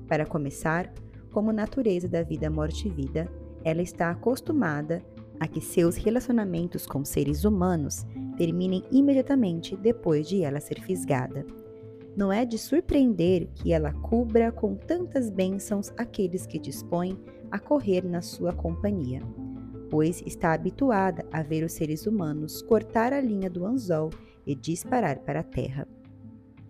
Para 0.06 0.26
começar, 0.26 0.92
como 1.32 1.50
natureza 1.50 2.06
da 2.06 2.22
vida, 2.22 2.50
morte 2.50 2.86
e 2.86 2.90
vida, 2.90 3.26
ela 3.64 3.80
está 3.80 4.10
acostumada 4.10 5.02
a 5.40 5.48
que 5.48 5.62
seus 5.62 5.96
relacionamentos 5.96 6.86
com 6.86 7.04
seres 7.04 7.44
humanos 7.44 8.06
terminem 8.36 8.84
imediatamente 8.92 9.74
depois 9.76 10.28
de 10.28 10.42
ela 10.42 10.60
ser 10.60 10.80
fisgada. 10.80 11.44
Não 12.14 12.30
é 12.30 12.44
de 12.44 12.58
surpreender 12.58 13.48
que 13.54 13.72
ela 13.72 13.92
cubra 13.92 14.52
com 14.52 14.74
tantas 14.74 15.30
bênçãos 15.30 15.90
aqueles 15.96 16.46
que 16.46 16.58
dispõem 16.58 17.18
a 17.50 17.58
correr 17.58 18.04
na 18.04 18.20
sua 18.20 18.52
companhia, 18.52 19.22
pois 19.90 20.22
está 20.26 20.52
habituada 20.52 21.26
a 21.32 21.42
ver 21.42 21.64
os 21.64 21.72
seres 21.72 22.06
humanos 22.06 22.60
cortar 22.62 23.12
a 23.12 23.20
linha 23.20 23.48
do 23.48 23.64
anzol 23.64 24.10
e 24.46 24.54
disparar 24.54 25.18
para 25.20 25.40
a 25.40 25.44
terra. 25.44 25.86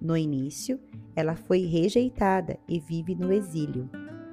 No 0.01 0.17
início, 0.17 0.79
ela 1.15 1.35
foi 1.35 1.61
rejeitada 1.65 2.59
e 2.69 2.79
vive 2.79 3.15
no 3.15 3.33
exílio. 3.33 3.89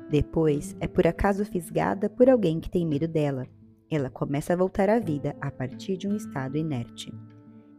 Depois, 0.09 0.75
é 0.79 0.87
por 0.87 1.07
acaso 1.07 1.45
fisgada 1.45 2.09
por 2.09 2.29
alguém 2.29 2.59
que 2.59 2.69
tem 2.69 2.85
medo 2.85 3.07
dela. 3.07 3.47
Ela 3.89 4.09
começa 4.09 4.53
a 4.53 4.55
voltar 4.55 4.89
à 4.89 4.99
vida 4.99 5.35
a 5.39 5.49
partir 5.49 5.97
de 5.97 6.07
um 6.07 6.15
estado 6.15 6.57
inerte. 6.57 7.13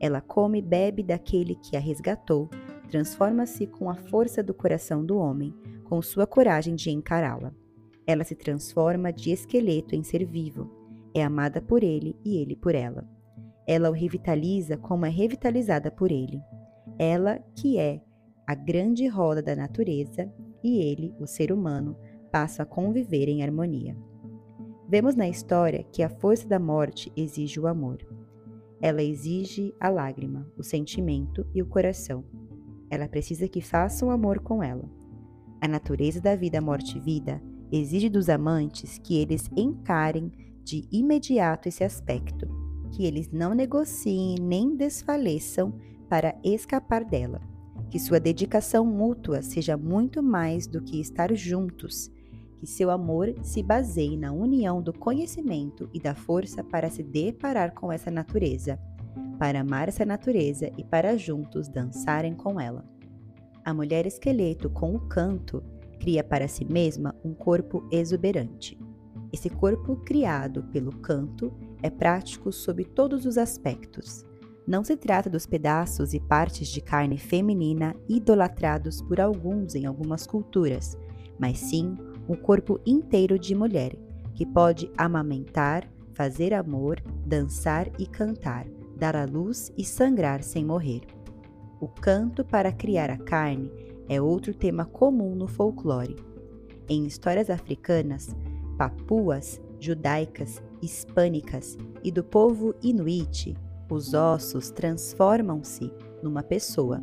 Ela 0.01 0.21
come 0.21 0.59
e 0.59 0.63
bebe 0.63 1.03
daquele 1.03 1.55
que 1.57 1.77
a 1.77 1.81
resgatou, 1.81 2.49
transforma-se 2.89 3.67
com 3.67 3.91
a 3.91 3.95
força 3.95 4.43
do 4.43 4.55
coração 4.55 5.05
do 5.05 5.19
homem, 5.19 5.55
com 5.85 6.01
sua 6.01 6.27
coragem 6.27 6.75
de 6.75 6.91
encará-la. 6.91 7.53
Ela 8.07 8.25
se 8.25 8.35
transforma 8.35 9.13
de 9.13 9.31
esqueleto 9.31 9.95
em 9.95 10.03
ser 10.03 10.25
vivo, 10.25 10.71
é 11.15 11.23
amada 11.23 11.61
por 11.61 11.83
ele 11.83 12.17
e 12.25 12.37
ele 12.39 12.57
por 12.57 12.75
ela. 12.75 13.09
Ela 13.67 13.91
o 13.91 13.93
revitaliza 13.93 14.77
como 14.77 15.07
é 15.07 15.11
revitalizada 15.11 15.91
por 15.91 16.11
ele 16.11 16.43
ela 16.99 17.39
que 17.55 17.79
é 17.79 18.01
a 18.47 18.55
grande 18.55 19.07
roda 19.07 19.43
da 19.43 19.57
natureza 19.57 20.31
e 20.63 20.79
ele, 20.79 21.15
o 21.19 21.27
ser 21.27 21.53
humano, 21.53 21.97
passa 22.31 22.63
a 22.63 22.67
conviver 22.67 23.29
em 23.29 23.43
harmonia. 23.43 23.97
Vemos 24.89 25.15
na 25.15 25.29
história 25.29 25.83
que 25.85 26.03
a 26.03 26.09
força 26.09 26.47
da 26.47 26.59
morte 26.59 27.11
exige 27.17 27.59
o 27.59 27.67
amor. 27.67 27.99
Ela 28.81 29.03
exige 29.03 29.75
a 29.81 29.89
lágrima, 29.89 30.47
o 30.59 30.63
sentimento 30.63 31.47
e 31.55 31.63
o 31.63 31.67
coração. 31.67 32.25
Ela 32.91 33.09
precisa 33.09 33.49
que 33.49 33.61
façam 33.61 34.11
amor 34.11 34.41
com 34.41 34.63
ela. 34.63 34.89
A 35.61 35.67
natureza 35.67 36.21
da 36.21 36.37
vida, 36.37 36.61
morte 36.61 36.99
e 36.99 37.01
vida 37.01 37.43
exige 37.73 38.11
dos 38.11 38.29
amantes 38.29 38.99
que 38.99 39.17
eles 39.17 39.51
encarem 39.57 40.31
de 40.63 40.87
imediato 40.93 41.69
esse 41.69 41.83
aspecto, 41.83 42.47
que 42.93 43.07
eles 43.07 43.31
não 43.31 43.55
negociem 43.55 44.37
nem 44.41 44.77
desfaleçam 44.77 45.75
para 46.09 46.35
escapar 46.43 47.05
dela. 47.05 47.41
Que 47.91 47.99
sua 47.99 48.19
dedicação 48.19 48.85
mútua 48.85 49.43
seja 49.43 49.77
muito 49.77 50.23
mais 50.23 50.67
do 50.67 50.81
que 50.83 51.01
estar 51.01 51.35
juntos. 51.35 52.11
Que 52.57 52.67
seu 52.67 52.91
amor 52.91 53.35
se 53.43 53.63
baseie 53.63 54.17
na 54.17 54.33
união 54.33 54.81
do 54.81 54.93
conhecimento 54.93 55.89
e 55.93 56.01
da 56.01 56.15
força 56.15 56.63
para 56.63 56.89
se 56.89 57.03
deparar 57.03 57.75
com 57.75 57.93
essa 57.93 58.11
natureza, 58.11 58.79
para 59.39 59.61
amar 59.61 59.89
essa 59.89 60.05
natureza 60.05 60.71
e 60.79 60.85
para 60.85 61.17
juntos 61.17 61.69
dançarem 61.69 62.35
com 62.35 62.61
ela. 62.61 62.85
A 63.65 63.73
mulher 63.73 64.07
esqueleto, 64.07 64.69
com 64.71 64.95
o 64.95 65.01
canto, 65.01 65.63
cria 65.99 66.23
para 66.23 66.49
si 66.49 66.65
mesma 66.65 67.15
um 67.25 67.33
corpo 67.33 67.87
exuberante. 67.91 68.79
Esse 69.33 69.49
corpo 69.49 69.97
criado 69.97 70.63
pelo 70.65 70.93
canto 70.99 71.53
é 71.83 71.91
prático 71.91 72.53
sob 72.53 72.85
todos 72.85 73.27
os 73.27 73.37
aspectos. 73.37 74.25
Não 74.67 74.83
se 74.83 74.97
trata 74.97 75.29
dos 75.29 75.45
pedaços 75.45 76.15
e 76.15 76.21
partes 76.21 76.69
de 76.69 76.81
carne 76.81 77.19
feminina 77.19 77.95
idolatrados 78.09 79.03
por 79.03 79.21
alguns 79.21 79.75
em 79.75 79.85
algumas 79.85 80.27
culturas, 80.27 80.97
mas 81.39 81.59
sim 81.59 81.97
o 82.27 82.35
corpo 82.35 82.81
inteiro 82.87 83.39
de 83.39 83.55
mulher, 83.55 83.95
que 84.35 84.47
pode 84.47 84.91
amamentar, 84.97 85.87
fazer 86.15 86.55
amor, 86.55 87.03
dançar 87.27 87.91
e 87.99 88.07
cantar, 88.07 88.67
dar 88.97 89.15
à 89.15 89.27
luz 89.27 89.71
e 89.77 89.85
sangrar 89.85 90.43
sem 90.43 90.65
morrer. 90.65 91.03
O 91.79 91.87
canto 91.87 92.43
para 92.43 92.73
criar 92.73 93.11
a 93.11 93.19
carne 93.19 93.71
é 94.09 94.21
outro 94.21 94.55
tema 94.55 94.87
comum 94.87 95.35
no 95.35 95.47
folclore. 95.47 96.17
Em 96.89 97.05
histórias 97.05 97.51
africanas, 97.51 98.35
papuas, 98.79 99.61
judaicas, 99.79 100.63
hispânicas 100.81 101.77
e 102.03 102.11
do 102.11 102.25
povo 102.25 102.75
inuit, 102.83 103.55
os 103.91 104.15
ossos 104.15 104.71
transformam-se 104.71 105.93
numa 106.23 106.43
pessoa. 106.43 107.03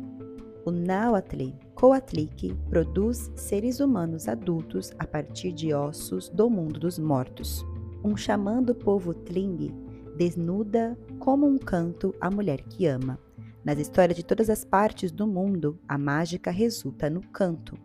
O 0.64 0.70
Nahuatl 0.70 1.52
Coatlic 1.74 2.54
produz 2.70 3.30
seres 3.34 3.80
humanos 3.80 4.28
adultos 4.28 4.92
a 4.98 5.06
partir 5.06 5.52
de 5.52 5.74
ossos 5.74 6.28
do 6.28 6.48
mundo 6.48 6.78
dos 6.78 6.98
mortos. 6.98 7.64
Um 8.04 8.16
xamã 8.16 8.62
do 8.62 8.74
povo 8.74 9.12
Tling 9.12 9.74
desnuda 10.16 10.96
como 11.18 11.46
um 11.46 11.58
canto 11.58 12.14
a 12.20 12.30
mulher 12.30 12.62
que 12.62 12.86
ama. 12.86 13.18
Nas 13.64 13.78
histórias 13.78 14.16
de 14.16 14.24
todas 14.24 14.50
as 14.50 14.64
partes 14.64 15.10
do 15.10 15.26
mundo, 15.26 15.78
a 15.88 15.96
mágica 15.96 16.50
resulta 16.50 17.08
no 17.08 17.20
canto. 17.20 17.76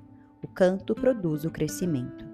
O 0.44 0.48
canto 0.48 0.94
produz 0.94 1.46
o 1.46 1.52
crescimento. 1.52 2.26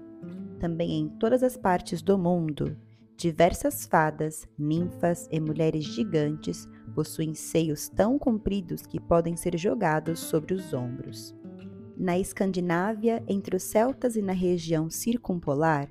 Também 0.58 0.92
em 0.92 1.08
todas 1.08 1.42
as 1.42 1.56
partes 1.56 2.00
do 2.00 2.16
mundo, 2.18 2.76
Diversas 3.16 3.86
fadas, 3.86 4.46
ninfas 4.58 5.28
e 5.30 5.38
mulheres 5.38 5.84
gigantes 5.84 6.68
possuem 6.94 7.32
seios 7.32 7.88
tão 7.88 8.18
compridos 8.18 8.86
que 8.86 9.00
podem 9.00 9.36
ser 9.36 9.56
jogados 9.56 10.18
sobre 10.18 10.52
os 10.52 10.74
ombros. 10.74 11.34
Na 11.96 12.18
Escandinávia, 12.18 13.22
entre 13.28 13.56
os 13.56 13.62
celtas 13.62 14.16
e 14.16 14.22
na 14.22 14.32
região 14.32 14.90
circumpolar, 14.90 15.88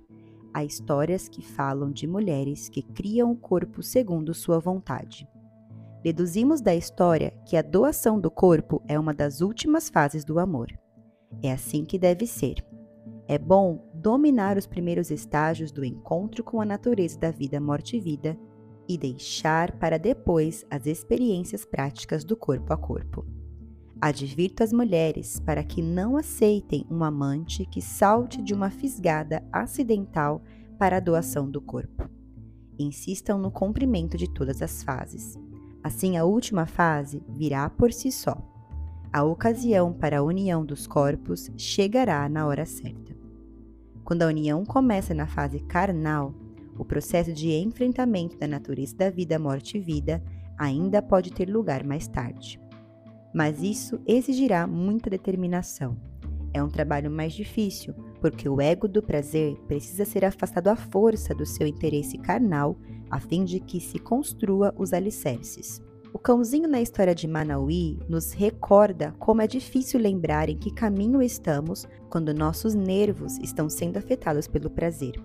há 0.53 0.65
histórias 0.65 1.29
que 1.29 1.41
falam 1.41 1.91
de 1.91 2.05
mulheres 2.05 2.67
que 2.67 2.83
criam 2.83 3.31
o 3.31 3.37
corpo 3.37 3.81
segundo 3.81 4.33
sua 4.33 4.59
vontade. 4.59 5.27
Deduzimos 6.03 6.59
da 6.59 6.75
história 6.75 7.31
que 7.45 7.55
a 7.55 7.61
doação 7.61 8.19
do 8.19 8.29
corpo 8.29 8.83
é 8.85 8.99
uma 8.99 9.13
das 9.13 9.39
últimas 9.39 9.89
fases 9.89 10.25
do 10.25 10.37
amor. 10.37 10.67
É 11.41 11.53
assim 11.53 11.85
que 11.85 11.97
deve 11.97 12.27
ser. 12.27 12.55
É 13.25 13.37
bom 13.37 13.81
dominar 14.03 14.57
os 14.57 14.67
primeiros 14.67 15.09
estágios 15.09 15.71
do 15.71 15.83
encontro 15.83 16.43
com 16.43 16.59
a 16.59 16.65
natureza 16.65 17.17
da 17.17 17.31
vida, 17.31 17.57
morte 17.61 17.95
e 17.95 18.01
vida 18.01 18.37
e 18.87 18.97
deixar 18.97 19.71
para 19.79 19.97
depois 19.97 20.65
as 20.69 20.85
experiências 20.85 21.63
práticas 21.63 22.25
do 22.25 22.35
corpo 22.35 22.73
a 22.73 22.77
corpo. 22.77 23.25
Advirto 24.01 24.61
as 24.61 24.73
mulheres 24.73 25.39
para 25.39 25.63
que 25.63 25.81
não 25.81 26.17
aceitem 26.17 26.85
um 26.91 27.01
amante 27.01 27.65
que 27.65 27.81
salte 27.81 28.41
de 28.41 28.53
uma 28.53 28.69
fisgada 28.69 29.41
acidental 29.49 30.43
para 30.77 30.97
a 30.97 30.99
doação 30.99 31.49
do 31.49 31.61
corpo. 31.61 32.09
Insistam 32.77 33.37
no 33.37 33.49
cumprimento 33.49 34.17
de 34.17 34.29
todas 34.29 34.61
as 34.61 34.83
fases. 34.83 35.39
Assim, 35.81 36.17
a 36.17 36.25
última 36.25 36.65
fase 36.65 37.23
virá 37.29 37.69
por 37.69 37.93
si 37.93 38.11
só. 38.11 38.35
A 39.13 39.23
ocasião 39.23 39.93
para 39.93 40.19
a 40.19 40.23
união 40.23 40.65
dos 40.65 40.85
corpos 40.85 41.49
chegará 41.55 42.27
na 42.27 42.45
hora 42.45 42.65
certa. 42.65 43.12
Quando 44.03 44.23
a 44.23 44.27
união 44.27 44.65
começa 44.65 45.13
na 45.13 45.27
fase 45.27 45.59
carnal, 45.59 46.33
o 46.77 46.83
processo 46.83 47.31
de 47.31 47.51
enfrentamento 47.51 48.37
da 48.37 48.47
natureza 48.47 48.95
da 48.95 49.09
vida, 49.09 49.39
morte 49.39 49.77
e 49.77 49.81
vida 49.81 50.23
ainda 50.57 51.01
pode 51.01 51.31
ter 51.31 51.49
lugar 51.49 51.83
mais 51.83 52.07
tarde. 52.07 52.59
Mas 53.33 53.61
isso 53.61 53.99
exigirá 54.05 54.67
muita 54.67 55.09
determinação. 55.09 55.97
É 56.53 56.61
um 56.61 56.69
trabalho 56.69 57.09
mais 57.09 57.33
difícil, 57.33 57.93
porque 58.21 58.47
o 58.47 58.61
ego 58.61 58.87
do 58.87 59.01
prazer 59.01 59.55
precisa 59.67 60.05
ser 60.05 60.23
afastado 60.23 60.67
à 60.67 60.75
força 60.75 61.33
do 61.33 61.45
seu 61.45 61.65
interesse 61.65 62.17
carnal 62.17 62.77
a 63.09 63.19
fim 63.19 63.43
de 63.43 63.59
que 63.59 63.79
se 63.79 63.97
construa 63.99 64.73
os 64.77 64.93
alicerces. 64.93 65.81
O 66.13 66.19
cãozinho 66.19 66.69
na 66.69 66.79
história 66.79 67.15
de 67.15 67.27
Manauí 67.27 67.97
nos 68.07 68.33
recorda 68.33 69.15
como 69.17 69.41
é 69.41 69.47
difícil 69.47 69.99
lembrar 69.99 70.47
em 70.47 70.55
que 70.55 70.71
caminho 70.71 71.23
estamos 71.23 71.87
quando 72.07 72.35
nossos 72.35 72.75
nervos 72.75 73.39
estão 73.39 73.67
sendo 73.67 73.97
afetados 73.97 74.47
pelo 74.47 74.69
prazer. 74.69 75.19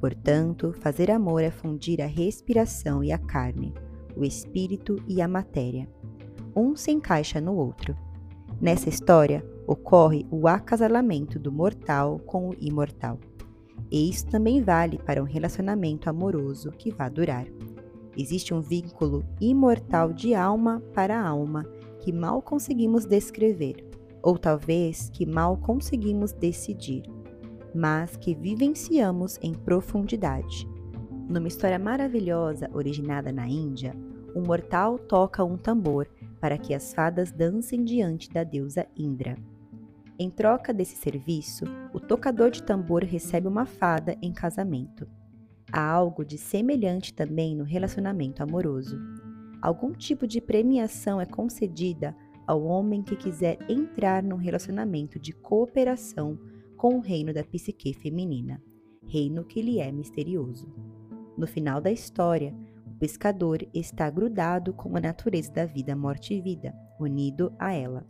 Portanto, 0.00 0.72
fazer 0.80 1.10
amor 1.10 1.42
é 1.42 1.50
fundir 1.50 2.00
a 2.00 2.06
respiração 2.06 3.04
e 3.04 3.12
a 3.12 3.18
carne, 3.18 3.74
o 4.16 4.24
espírito 4.24 4.96
e 5.06 5.20
a 5.20 5.28
matéria. 5.28 5.86
Um 6.56 6.74
se 6.74 6.90
encaixa 6.90 7.38
no 7.38 7.54
outro. 7.54 7.94
Nessa 8.58 8.88
história, 8.88 9.44
ocorre 9.66 10.24
o 10.30 10.48
acasalamento 10.48 11.38
do 11.38 11.52
mortal 11.52 12.18
com 12.20 12.48
o 12.48 12.56
imortal. 12.58 13.18
E 13.90 14.08
isso 14.08 14.26
também 14.28 14.62
vale 14.62 14.98
para 14.98 15.22
um 15.22 15.26
relacionamento 15.26 16.08
amoroso 16.08 16.72
que 16.72 16.90
vá 16.90 17.10
durar. 17.10 17.46
Existe 18.16 18.52
um 18.52 18.60
vínculo 18.60 19.24
imortal 19.40 20.12
de 20.12 20.34
alma 20.34 20.82
para 20.94 21.20
alma 21.20 21.64
que 22.00 22.12
mal 22.12 22.42
conseguimos 22.42 23.04
descrever, 23.06 23.86
ou 24.22 24.36
talvez 24.36 25.08
que 25.10 25.24
mal 25.24 25.56
conseguimos 25.56 26.32
decidir, 26.32 27.02
mas 27.74 28.16
que 28.16 28.34
vivenciamos 28.34 29.38
em 29.42 29.54
profundidade. 29.54 30.68
Numa 31.28 31.48
história 31.48 31.78
maravilhosa 31.78 32.68
originada 32.74 33.32
na 33.32 33.48
Índia, 33.48 33.96
um 34.34 34.42
mortal 34.42 34.98
toca 34.98 35.44
um 35.44 35.56
tambor 35.56 36.06
para 36.40 36.58
que 36.58 36.74
as 36.74 36.92
fadas 36.92 37.30
dancem 37.30 37.84
diante 37.84 38.30
da 38.30 38.44
deusa 38.44 38.86
Indra. 38.96 39.36
Em 40.18 40.28
troca 40.28 40.72
desse 40.72 40.96
serviço, 40.96 41.64
o 41.92 42.00
tocador 42.00 42.50
de 42.50 42.62
tambor 42.62 43.02
recebe 43.02 43.48
uma 43.48 43.64
fada 43.64 44.16
em 44.20 44.32
casamento. 44.32 45.08
Há 45.72 45.90
algo 45.90 46.22
de 46.22 46.36
semelhante 46.36 47.14
também 47.14 47.56
no 47.56 47.64
relacionamento 47.64 48.42
amoroso. 48.42 48.98
Algum 49.62 49.92
tipo 49.92 50.26
de 50.26 50.38
premiação 50.38 51.18
é 51.18 51.24
concedida 51.24 52.14
ao 52.46 52.62
homem 52.62 53.02
que 53.02 53.16
quiser 53.16 53.58
entrar 53.70 54.22
num 54.22 54.36
relacionamento 54.36 55.18
de 55.18 55.32
cooperação 55.32 56.38
com 56.76 56.98
o 56.98 57.00
reino 57.00 57.32
da 57.32 57.42
psique 57.42 57.94
feminina, 57.94 58.62
reino 59.06 59.44
que 59.44 59.62
lhe 59.62 59.78
é 59.78 59.90
misterioso. 59.90 60.68
No 61.38 61.46
final 61.46 61.80
da 61.80 61.90
história, 61.90 62.54
o 62.86 62.94
pescador 62.98 63.66
está 63.72 64.10
grudado 64.10 64.74
com 64.74 64.94
a 64.94 65.00
natureza 65.00 65.52
da 65.52 65.64
vida, 65.64 65.96
morte 65.96 66.34
e 66.34 66.40
vida, 66.42 66.74
unido 67.00 67.50
a 67.58 67.72
ela. 67.72 68.06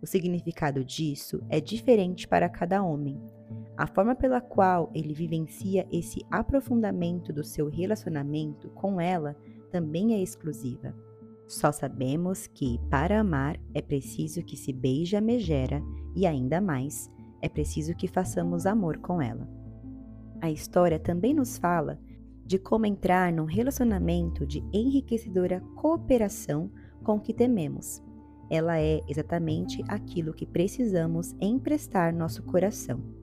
O 0.00 0.06
significado 0.06 0.82
disso 0.82 1.42
é 1.50 1.60
diferente 1.60 2.26
para 2.26 2.48
cada 2.48 2.82
homem, 2.82 3.20
a 3.78 3.86
forma 3.86 4.12
pela 4.16 4.40
qual 4.40 4.90
ele 4.92 5.14
vivencia 5.14 5.86
esse 5.92 6.26
aprofundamento 6.28 7.32
do 7.32 7.44
seu 7.44 7.68
relacionamento 7.68 8.68
com 8.70 9.00
ela 9.00 9.36
também 9.70 10.14
é 10.14 10.20
exclusiva. 10.20 10.92
Só 11.46 11.70
sabemos 11.70 12.48
que, 12.48 12.80
para 12.90 13.20
amar, 13.20 13.56
é 13.72 13.80
preciso 13.80 14.42
que 14.42 14.56
se 14.56 14.72
beije 14.72 15.14
a 15.14 15.20
megera 15.20 15.80
e, 16.16 16.26
ainda 16.26 16.60
mais, 16.60 17.08
é 17.40 17.48
preciso 17.48 17.94
que 17.94 18.08
façamos 18.08 18.66
amor 18.66 18.98
com 18.98 19.22
ela. 19.22 19.48
A 20.40 20.50
história 20.50 20.98
também 20.98 21.32
nos 21.32 21.56
fala 21.56 22.00
de 22.44 22.58
como 22.58 22.84
entrar 22.84 23.32
num 23.32 23.44
relacionamento 23.44 24.44
de 24.44 24.60
enriquecedora 24.72 25.60
cooperação 25.76 26.68
com 27.04 27.14
o 27.14 27.20
que 27.20 27.32
tememos. 27.32 28.02
Ela 28.50 28.80
é 28.80 29.00
exatamente 29.06 29.84
aquilo 29.86 30.34
que 30.34 30.46
precisamos 30.46 31.32
emprestar 31.40 32.12
nosso 32.12 32.42
coração. 32.42 33.17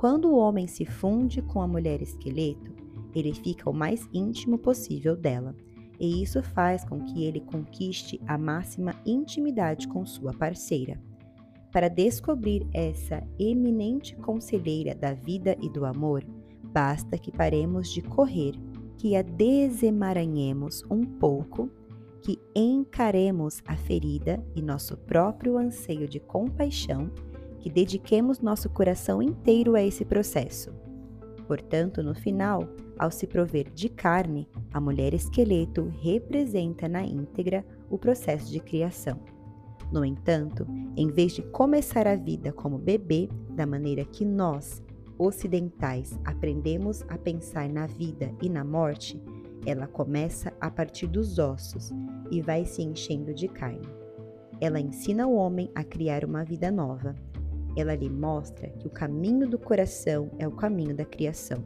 Quando 0.00 0.30
o 0.30 0.38
homem 0.38 0.66
se 0.66 0.86
funde 0.86 1.42
com 1.42 1.60
a 1.60 1.68
mulher 1.68 2.00
esqueleto, 2.00 2.72
ele 3.14 3.34
fica 3.34 3.68
o 3.68 3.74
mais 3.74 4.08
íntimo 4.14 4.56
possível 4.56 5.14
dela, 5.14 5.54
e 6.00 6.22
isso 6.22 6.42
faz 6.42 6.82
com 6.82 7.04
que 7.04 7.26
ele 7.26 7.40
conquiste 7.40 8.18
a 8.26 8.38
máxima 8.38 8.94
intimidade 9.04 9.86
com 9.86 10.06
sua 10.06 10.32
parceira. 10.32 10.98
Para 11.70 11.88
descobrir 11.88 12.66
essa 12.72 13.22
eminente 13.38 14.16
conselheira 14.16 14.94
da 14.94 15.12
vida 15.12 15.54
e 15.60 15.68
do 15.68 15.84
amor, 15.84 16.24
basta 16.72 17.18
que 17.18 17.30
paremos 17.30 17.90
de 17.90 18.00
correr, 18.00 18.54
que 18.96 19.14
a 19.14 19.20
desemaranhemos 19.20 20.82
um 20.90 21.04
pouco, 21.04 21.70
que 22.22 22.38
encaremos 22.56 23.60
a 23.66 23.76
ferida 23.76 24.42
e 24.56 24.62
nosso 24.62 24.96
próprio 24.96 25.58
anseio 25.58 26.08
de 26.08 26.18
compaixão 26.18 27.10
que 27.60 27.70
dediquemos 27.70 28.40
nosso 28.40 28.68
coração 28.68 29.22
inteiro 29.22 29.74
a 29.74 29.82
esse 29.82 30.04
processo. 30.04 30.72
Portanto, 31.46 32.02
no 32.02 32.14
final, 32.14 32.68
ao 32.98 33.10
se 33.10 33.26
prover 33.26 33.70
de 33.70 33.88
carne, 33.88 34.48
a 34.72 34.80
mulher 34.80 35.14
esqueleto 35.14 35.92
representa 36.00 36.88
na 36.88 37.02
íntegra 37.02 37.64
o 37.88 37.98
processo 37.98 38.50
de 38.50 38.60
criação. 38.60 39.18
No 39.92 40.04
entanto, 40.04 40.66
em 40.96 41.08
vez 41.08 41.32
de 41.32 41.42
começar 41.42 42.06
a 42.06 42.14
vida 42.14 42.52
como 42.52 42.78
bebê, 42.78 43.28
da 43.50 43.66
maneira 43.66 44.04
que 44.04 44.24
nós, 44.24 44.82
ocidentais, 45.18 46.18
aprendemos 46.24 47.02
a 47.08 47.18
pensar 47.18 47.68
na 47.68 47.86
vida 47.86 48.32
e 48.40 48.48
na 48.48 48.64
morte, 48.64 49.20
Ela 49.66 49.86
começa 49.86 50.52
a 50.60 50.70
partir 50.70 51.06
dos 51.06 51.38
ossos 51.38 51.90
e 52.30 52.40
vai 52.40 52.64
se 52.64 52.82
enchendo 52.82 53.34
de 53.34 53.46
carne. 53.48 53.88
Ela 54.60 54.80
ensina 54.80 55.26
o 55.26 55.34
homem 55.34 55.70
a 55.74 55.84
criar 55.84 56.24
uma 56.24 56.44
vida 56.44 56.70
nova. 56.70 57.14
Ela 57.76 57.94
lhe 57.94 58.10
mostra 58.10 58.68
que 58.68 58.86
o 58.86 58.90
caminho 58.90 59.48
do 59.48 59.58
coração 59.58 60.30
é 60.38 60.46
o 60.46 60.52
caminho 60.52 60.94
da 60.94 61.04
criação. 61.04 61.64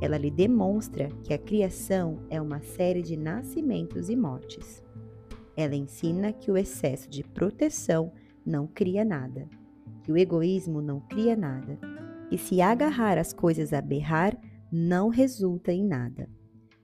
Ela 0.00 0.18
lhe 0.18 0.30
demonstra 0.30 1.08
que 1.22 1.32
a 1.32 1.38
criação 1.38 2.18
é 2.28 2.40
uma 2.40 2.60
série 2.60 3.02
de 3.02 3.16
nascimentos 3.16 4.10
e 4.10 4.16
mortes. 4.16 4.82
Ela 5.56 5.76
ensina 5.76 6.32
que 6.32 6.50
o 6.50 6.56
excesso 6.56 7.08
de 7.08 7.22
proteção 7.22 8.12
não 8.44 8.66
cria 8.66 9.04
nada, 9.04 9.48
que 10.02 10.10
o 10.10 10.16
egoísmo 10.16 10.82
não 10.82 11.00
cria 11.00 11.36
nada, 11.36 11.78
e 12.30 12.36
se 12.36 12.60
agarrar 12.60 13.16
às 13.16 13.32
coisas 13.32 13.72
a 13.72 13.80
berrar 13.80 14.36
não 14.70 15.08
resulta 15.08 15.72
em 15.72 15.84
nada. 15.84 16.28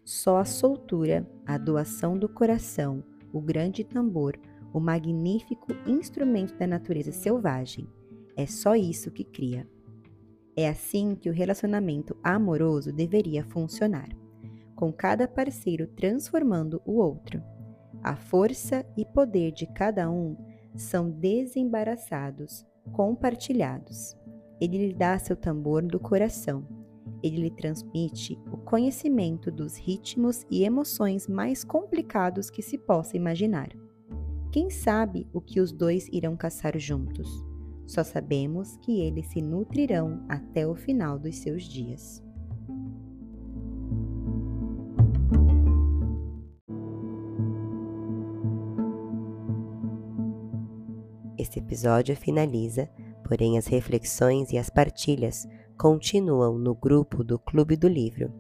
Só 0.05 0.38
a 0.38 0.45
soltura, 0.45 1.29
a 1.45 1.59
doação 1.59 2.16
do 2.16 2.29
coração, 2.29 3.03
o 3.33 3.40
grande 3.40 3.85
tambor, 3.85 4.38
o 4.73 4.81
magnífico 4.81 5.73
instrumento 5.87 6.57
da 6.57 6.66
natureza 6.66 7.12
selvagem, 7.12 7.88
é 8.40 8.46
só 8.46 8.74
isso 8.74 9.11
que 9.11 9.22
cria. 9.22 9.68
É 10.57 10.66
assim 10.66 11.14
que 11.14 11.29
o 11.29 11.33
relacionamento 11.33 12.16
amoroso 12.22 12.90
deveria 12.90 13.44
funcionar, 13.44 14.09
com 14.74 14.90
cada 14.90 15.29
parceiro 15.29 15.87
transformando 15.88 16.81
o 16.87 16.94
outro. 16.94 17.42
A 18.03 18.16
força 18.16 18.85
e 18.96 19.05
poder 19.05 19.53
de 19.53 19.66
cada 19.66 20.11
um 20.11 20.37
são 20.74 21.11
desembaraçados, 21.11 22.64
compartilhados. 22.92 24.16
Ele 24.59 24.88
lhe 24.88 24.94
dá 24.94 25.18
seu 25.18 25.37
tambor 25.37 25.83
do 25.83 26.00
coração. 26.00 26.66
Ele 27.22 27.42
lhe 27.42 27.50
transmite 27.50 28.38
o 28.50 28.57
conhecimento 28.57 29.50
dos 29.50 29.76
ritmos 29.76 30.46
e 30.50 30.64
emoções 30.64 31.29
mais 31.29 31.62
complicados 31.62 32.48
que 32.48 32.62
se 32.62 32.79
possa 32.79 33.18
imaginar. 33.18 33.68
Quem 34.50 34.70
sabe 34.70 35.29
o 35.31 35.42
que 35.42 35.61
os 35.61 35.72
dois 35.72 36.09
irão 36.11 36.35
caçar 36.37 36.79
juntos? 36.79 37.50
Só 37.90 38.05
sabemos 38.05 38.76
que 38.76 39.00
eles 39.00 39.26
se 39.26 39.42
nutrirão 39.42 40.24
até 40.29 40.64
o 40.64 40.76
final 40.76 41.18
dos 41.18 41.38
seus 41.38 41.64
dias. 41.64 42.22
Este 51.37 51.59
episódio 51.59 52.14
finaliza, 52.14 52.88
porém 53.24 53.59
as 53.59 53.66
reflexões 53.66 54.53
e 54.53 54.57
as 54.57 54.70
partilhas 54.70 55.48
continuam 55.76 56.57
no 56.61 56.76
grupo 56.76 57.24
do 57.24 57.40
Clube 57.40 57.74
do 57.74 57.88
Livro. 57.88 58.33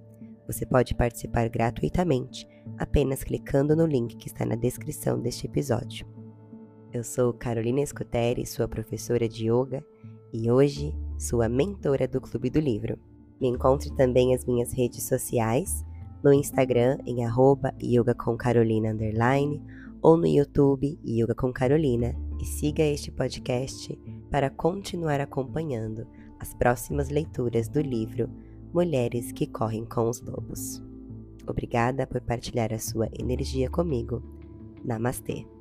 Você 0.46 0.64
pode 0.64 0.94
participar 0.94 1.48
gratuitamente 1.48 2.46
apenas 2.78 3.24
clicando 3.24 3.74
no 3.74 3.84
link 3.84 4.16
que 4.16 4.28
está 4.28 4.46
na 4.46 4.54
descrição 4.54 5.20
deste 5.20 5.48
episódio. 5.48 6.19
Eu 6.92 7.04
sou 7.04 7.32
Carolina 7.32 7.80
Escuteri, 7.80 8.44
sua 8.44 8.66
professora 8.66 9.28
de 9.28 9.48
yoga 9.48 9.84
e 10.32 10.50
hoje 10.50 10.92
sua 11.16 11.48
mentora 11.48 12.08
do 12.08 12.20
Clube 12.20 12.50
do 12.50 12.58
Livro. 12.58 12.98
Me 13.40 13.46
encontre 13.46 13.94
também 13.94 14.34
as 14.34 14.44
minhas 14.44 14.72
redes 14.72 15.04
sociais, 15.04 15.84
no 16.20 16.32
Instagram 16.32 16.98
em 17.06 17.24
arroba 17.24 17.72
ou 20.02 20.16
no 20.16 20.26
YouTube 20.26 20.98
Yoga 21.06 21.32
com 21.32 21.52
Carolina 21.52 22.16
e 22.40 22.44
siga 22.44 22.82
este 22.82 23.12
podcast 23.12 23.96
para 24.28 24.50
continuar 24.50 25.20
acompanhando 25.20 26.08
as 26.40 26.52
próximas 26.54 27.08
leituras 27.08 27.68
do 27.68 27.80
livro 27.80 28.28
Mulheres 28.74 29.30
que 29.30 29.46
Correm 29.46 29.84
com 29.84 30.08
os 30.08 30.20
Lobos. 30.20 30.82
Obrigada 31.46 32.04
por 32.04 32.20
partilhar 32.20 32.72
a 32.72 32.80
sua 32.80 33.08
energia 33.16 33.70
comigo. 33.70 34.20
Namastê! 34.84 35.59